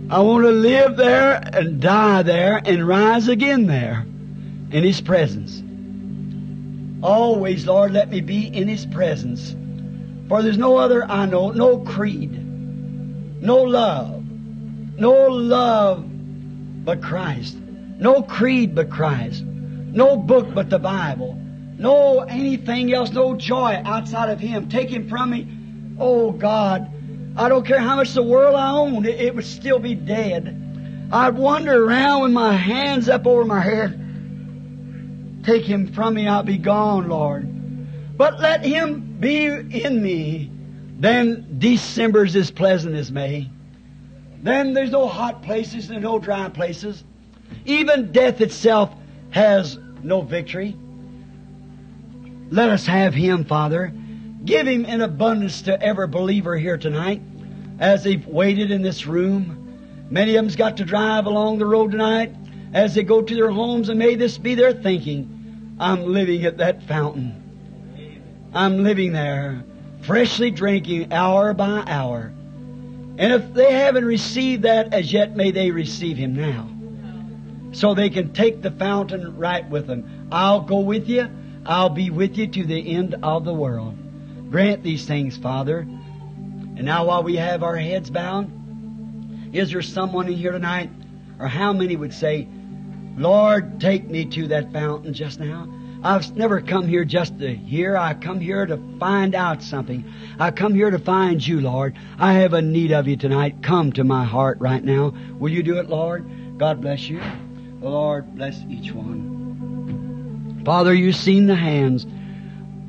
[0.09, 4.07] I want to live there and die there and rise again there
[4.71, 5.65] in His presence.
[7.03, 9.57] Always, Lord, let me be in His presence.
[10.29, 12.33] For there's no other I know, no creed,
[13.43, 14.25] no love,
[14.97, 16.05] no love
[16.85, 21.37] but Christ, no creed but Christ, no book but the Bible,
[21.79, 24.69] no anything else, no joy outside of Him.
[24.69, 25.49] Take Him from me.
[25.99, 26.93] Oh God,
[27.37, 31.09] I don't care how much the world I owned, it, it would still be dead.
[31.13, 34.03] I'd wander around with my hands up over my head.
[35.45, 38.17] Take him from me, I'll be gone, Lord.
[38.17, 40.51] But let him be in me.
[40.99, 43.51] Then December's as pleasant as May.
[44.43, 47.05] Then there's no hot places and no dry places.
[47.67, 48.91] Even death itself
[49.31, 50.75] has no victory.
[52.51, 53.93] Let us have him, Father.
[54.47, 57.21] Give him in abundance to every believer here tonight
[57.81, 60.07] as they've waited in this room.
[60.09, 62.33] Many of them's got to drive along the road tonight
[62.73, 65.77] as they go to their homes, and may this be their thinking.
[65.81, 67.43] I'm living at that fountain.
[68.55, 69.65] I'm living there,
[70.03, 72.33] freshly drinking hour by hour.
[73.19, 76.71] And if they haven't received that as yet, may they receive Him now.
[77.73, 80.29] So they can take the fountain right with them.
[80.31, 81.29] I'll go with you.
[81.67, 83.99] I'll be with you to the end of the world.
[84.51, 85.81] Grant these things, Father.
[85.81, 88.51] And now while we have our heads bowed,
[89.55, 90.91] is there someone in here tonight,
[91.39, 92.47] or how many would say,
[93.17, 95.73] Lord, take me to that fountain just now?
[96.05, 97.97] I've never come here just to hear.
[97.97, 100.05] I come here to find out something.
[100.39, 101.97] I come here to find you, Lord.
[102.19, 103.63] I have a need of you tonight.
[103.63, 105.15] Come to my heart right now.
[105.39, 106.59] Will you do it, Lord?
[106.59, 107.21] God bless you.
[107.81, 110.63] The Lord bless each one.
[110.65, 112.07] Father, you've seen the hands,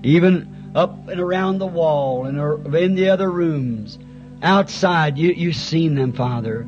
[0.03, 3.97] even up and around the wall and in the other rooms.
[4.41, 6.65] Outside, you, you've seen them, Father.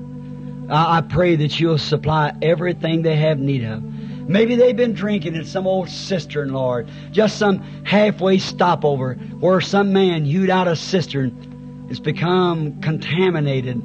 [0.69, 3.83] I, I pray that you'll supply everything they have need of.
[4.29, 6.89] Maybe they've been drinking in some old cistern, Lord.
[7.11, 13.81] Just some halfway stopover where some man hewed out a cistern has become contaminated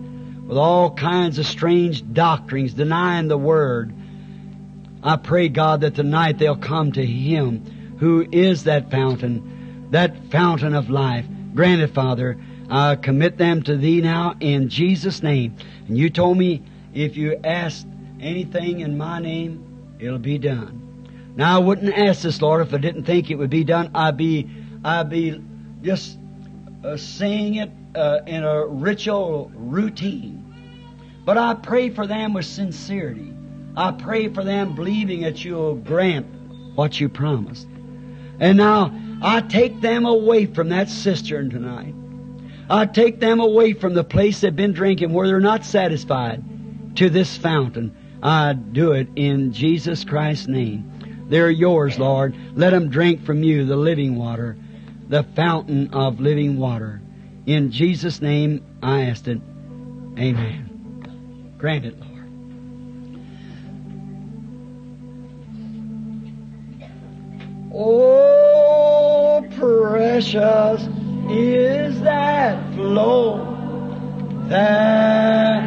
[0.47, 3.95] with all kinds of strange doctrines, denying the Word.
[5.03, 9.64] I pray, God, that tonight they'll come to Him who is that fountain,
[9.95, 11.25] that fountain of life.
[11.55, 12.37] Grant it, Father.
[12.69, 15.57] I commit them to Thee now in Jesus' name.
[15.87, 17.87] And you told me if you ask
[18.21, 21.33] anything in my name, it'll be done.
[21.37, 23.93] Now I wouldn't ask this, Lord, if I didn't think it would be done.
[23.95, 24.51] I'd be,
[24.85, 25.41] I'd be
[25.83, 26.19] just
[26.83, 30.41] uh, saying it uh, in a ritual routine.
[31.25, 33.33] But I pray for them with sincerity.
[33.77, 36.27] I pray for them believing that you'll grant
[36.75, 37.69] what you promised.
[38.41, 38.93] And now
[39.25, 41.95] I take them away from that cistern tonight.
[42.69, 46.45] I take them away from the place they've been drinking where they're not satisfied
[46.97, 47.97] to this fountain.
[48.23, 51.27] I do it in Jesus Christ's name.
[51.31, 52.37] They're yours, Lord.
[52.55, 54.59] Let them drink from you the living water,
[55.09, 57.01] the fountain of living water.
[57.47, 59.41] In Jesus' name I asked it.
[60.19, 61.55] Amen.
[61.57, 62.11] Grant it, Lord.
[67.75, 68.34] Oh,
[69.65, 70.83] precious
[71.31, 73.39] is that flow
[74.49, 75.63] that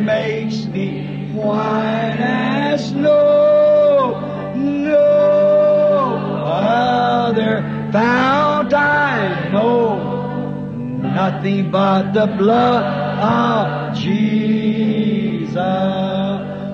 [0.00, 4.52] makes me white as snow.
[4.54, 7.62] No other
[7.92, 12.84] fount I know, nothing but the blood
[13.18, 15.56] of Jesus.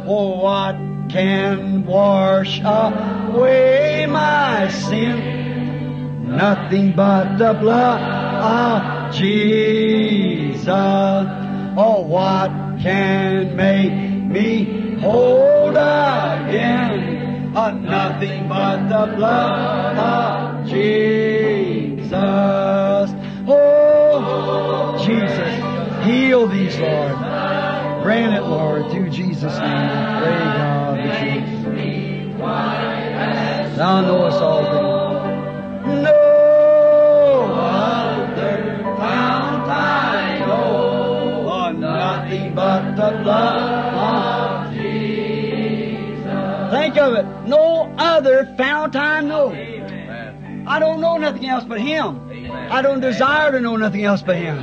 [0.07, 0.77] Oh, what
[1.09, 5.38] can wash away my sin?
[6.29, 10.67] Nothing but the blood of Jesus.
[10.69, 12.51] Oh, what
[12.81, 17.53] can make me whole again?
[17.57, 22.13] Oh, nothing but the blood of Jesus.
[23.49, 27.17] Oh, Jesus, heal these, Lord.
[28.03, 29.89] Grant it, Lord, through Jesus' name.
[30.21, 31.39] Pray, God, that you
[33.79, 35.08] Thou knowest all things.
[42.59, 46.25] But the blood of Jesus.
[46.73, 47.25] Think of it.
[47.47, 49.53] No other fount I know.
[50.67, 52.51] I don't know nothing else but Him.
[52.51, 54.57] I don't desire to know nothing else but Him.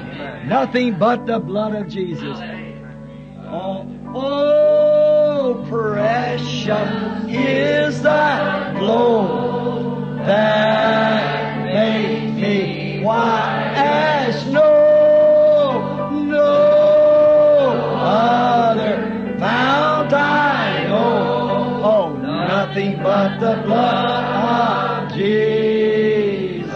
[0.45, 2.37] Nothing but the blood of Jesus.
[3.47, 6.67] Oh, oh, precious
[7.29, 14.74] is the blow that made me white as snow.
[18.15, 21.81] No other fount I know.
[21.83, 26.71] Oh, nothing but the blood of Jesus.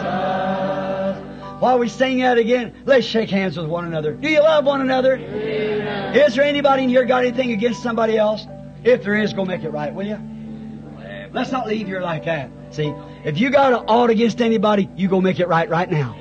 [1.61, 4.13] While we sing that again, let's shake hands with one another.
[4.13, 5.15] Do you love one another?
[5.15, 8.45] Is there anybody in here got anything against somebody else?
[8.83, 10.19] If there is, go make it right, will you?
[11.31, 12.49] Let's not leave here like that.
[12.71, 12.93] See,
[13.23, 16.17] if you got an ought against anybody, you go make it right right now.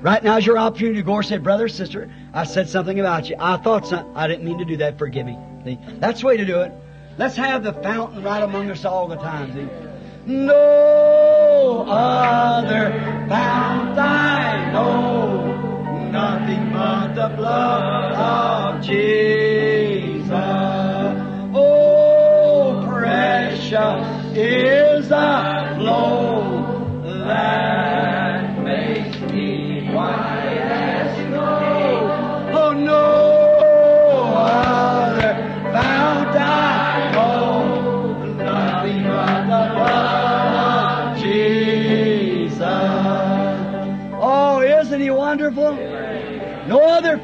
[0.00, 3.28] Right now is your opportunity to go and say, brother, sister, I said something about
[3.28, 3.36] you.
[3.38, 4.16] I thought something.
[4.16, 4.98] I didn't mean to do that.
[4.98, 5.38] Forgive me.
[5.64, 6.72] See, that's the way to do it.
[7.18, 9.52] Let's have the fountain right among us all the time.
[9.52, 9.68] See,
[10.32, 12.92] no other
[13.28, 19.49] fount I know, nothing but the blood of Jesus.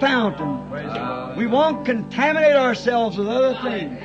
[0.01, 1.37] No fountain.
[1.37, 3.99] We won't contaminate ourselves with other things.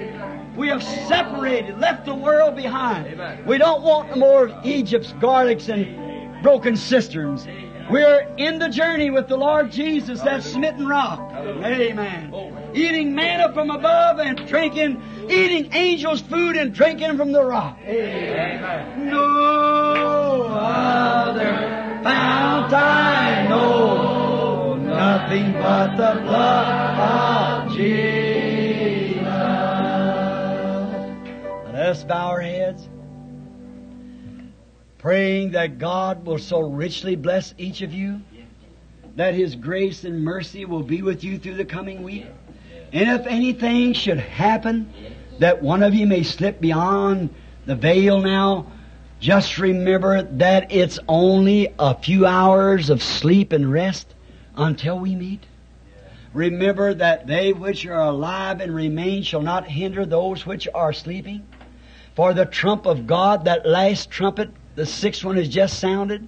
[0.55, 3.47] We have separated, left the world behind.
[3.47, 7.47] We don't want no more of Egypt's garlics and broken cisterns.
[7.89, 11.19] We're in the journey with the Lord Jesus, that smitten rock.
[11.33, 12.33] Amen.
[12.73, 17.77] Eating manna from above and drinking, eating angels' food and drinking from the rock.
[17.83, 19.09] Amen.
[19.09, 21.51] No other
[22.03, 24.20] fount I know,
[25.01, 29.23] nothing but the blood of Jesus.
[31.65, 32.87] Let us bow our heads,
[34.99, 38.21] praying that God will so richly bless each of you,
[39.15, 42.27] that His grace and mercy will be with you through the coming week.
[42.93, 44.93] And if anything should happen
[45.39, 47.33] that one of you may slip beyond
[47.65, 48.67] the veil now,
[49.19, 54.13] just remember that it's only a few hours of sleep and rest
[54.61, 55.45] until we meet.
[56.33, 61.45] Remember that they which are alive and remain shall not hinder those which are sleeping.
[62.15, 66.27] For the trump of God, that last trumpet, the sixth one has just sounded.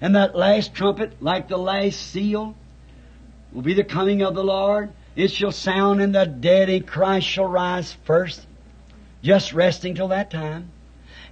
[0.00, 2.54] And that last trumpet, like the last seal,
[3.52, 4.92] will be the coming of the Lord.
[5.14, 8.46] It shall sound and the dead in Christ shall rise first.
[9.22, 10.70] Just resting till that time.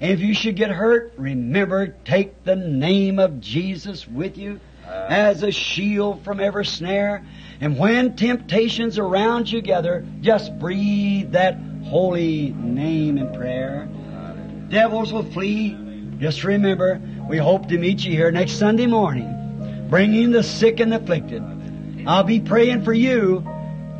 [0.01, 5.43] And if you should get hurt, remember, take the name of Jesus with you as
[5.43, 7.25] a shield from every snare.
[7.61, 13.89] And when temptations around you gather, just breathe that holy name in prayer.
[14.69, 15.77] Devils will flee.
[16.19, 20.95] Just remember, we hope to meet you here next Sunday morning, bringing the sick and
[20.95, 21.43] afflicted.
[22.07, 23.47] I'll be praying for you.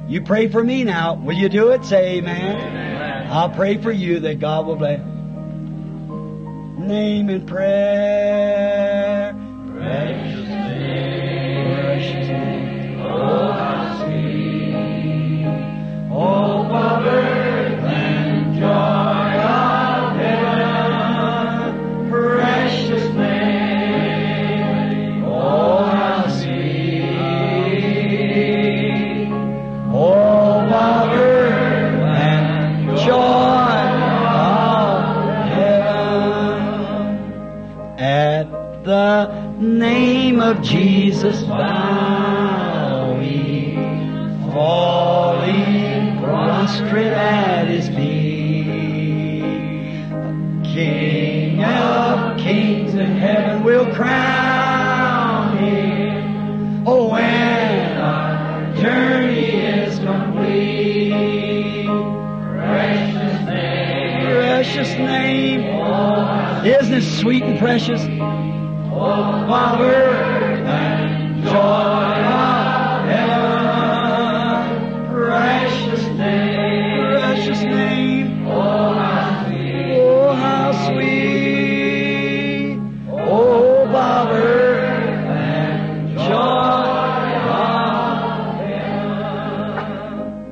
[0.09, 1.15] You pray for me now.
[1.15, 1.85] Will you do it?
[1.85, 3.31] Say amen.
[3.31, 5.01] I'll pray for you that God will bless.
[6.79, 9.35] Name in prayer.
[33.05, 33.75] Name.
[34.27, 37.19] Of heaven.
[37.99, 38.49] At
[38.85, 42.54] the name of Jesus bowing,
[44.65, 49.43] falling prostrate at his feet.
[50.65, 56.85] King of kings in heaven will crown him.
[56.87, 61.87] Oh, when our journey is complete,
[62.57, 65.61] precious name, precious name.
[66.65, 68.01] Isn't it sweet and precious?
[68.91, 69.93] Oh, power
[70.65, 72.24] and joy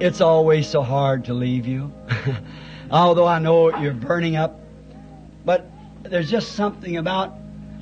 [0.02, 1.92] It's always so hard to leave you.
[2.90, 4.58] Although I know you're burning up.
[5.44, 5.70] But
[6.02, 7.32] there's just something about.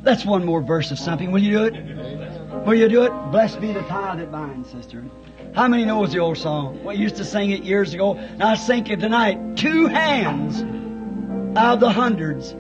[0.03, 1.31] Let's one more verse of something.
[1.31, 2.67] Will you do it?
[2.67, 3.11] Will you do it?
[3.31, 5.03] Blessed be the tie that binds, sister.
[5.55, 6.85] How many knows the old song?
[6.85, 8.13] We used to sing it years ago.
[8.37, 9.57] Now I sing it tonight.
[9.57, 10.61] Two hands
[11.59, 12.55] out of the hundreds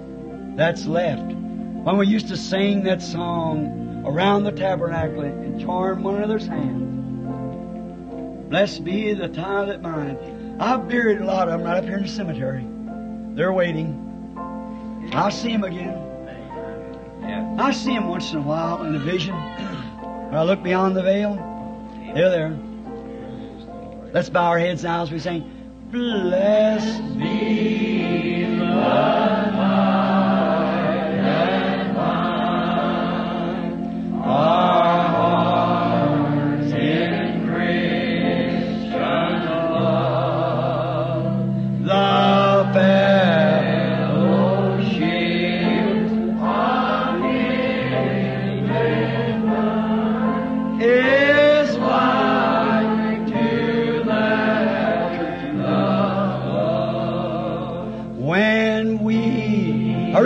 [0.57, 1.35] that's left.
[1.35, 7.00] When we used to sing that song around the tabernacle and charm one another's hands.
[8.51, 10.57] Blessed be the tie that mine.
[10.59, 12.67] I've buried a lot of them right up here in the cemetery.
[13.37, 13.95] They're waiting.
[15.13, 15.97] I'll see them again.
[17.61, 19.37] I see them once in a while in a vision.
[19.37, 21.37] When I look beyond the veil,
[22.13, 22.59] they're there.
[24.13, 25.45] Let's bow our heads now as we sing.
[25.93, 29.53] Blessed be the tie
[31.23, 32.61] that binds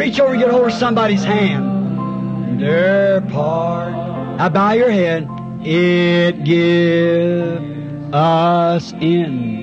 [0.04, 3.94] reach over and get hold of somebody's hand, their part.
[4.36, 5.26] Now bow your head.
[5.62, 9.62] It give us inward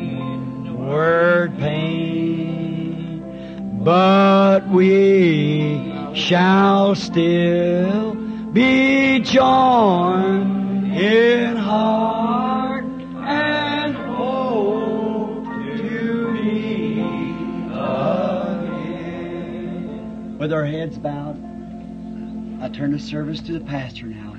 [1.59, 3.21] pain,
[3.83, 8.15] but we shall still
[8.51, 12.20] be joined in heart
[20.41, 21.37] With our heads bowed,
[22.63, 24.30] I turn the service to the pastor now.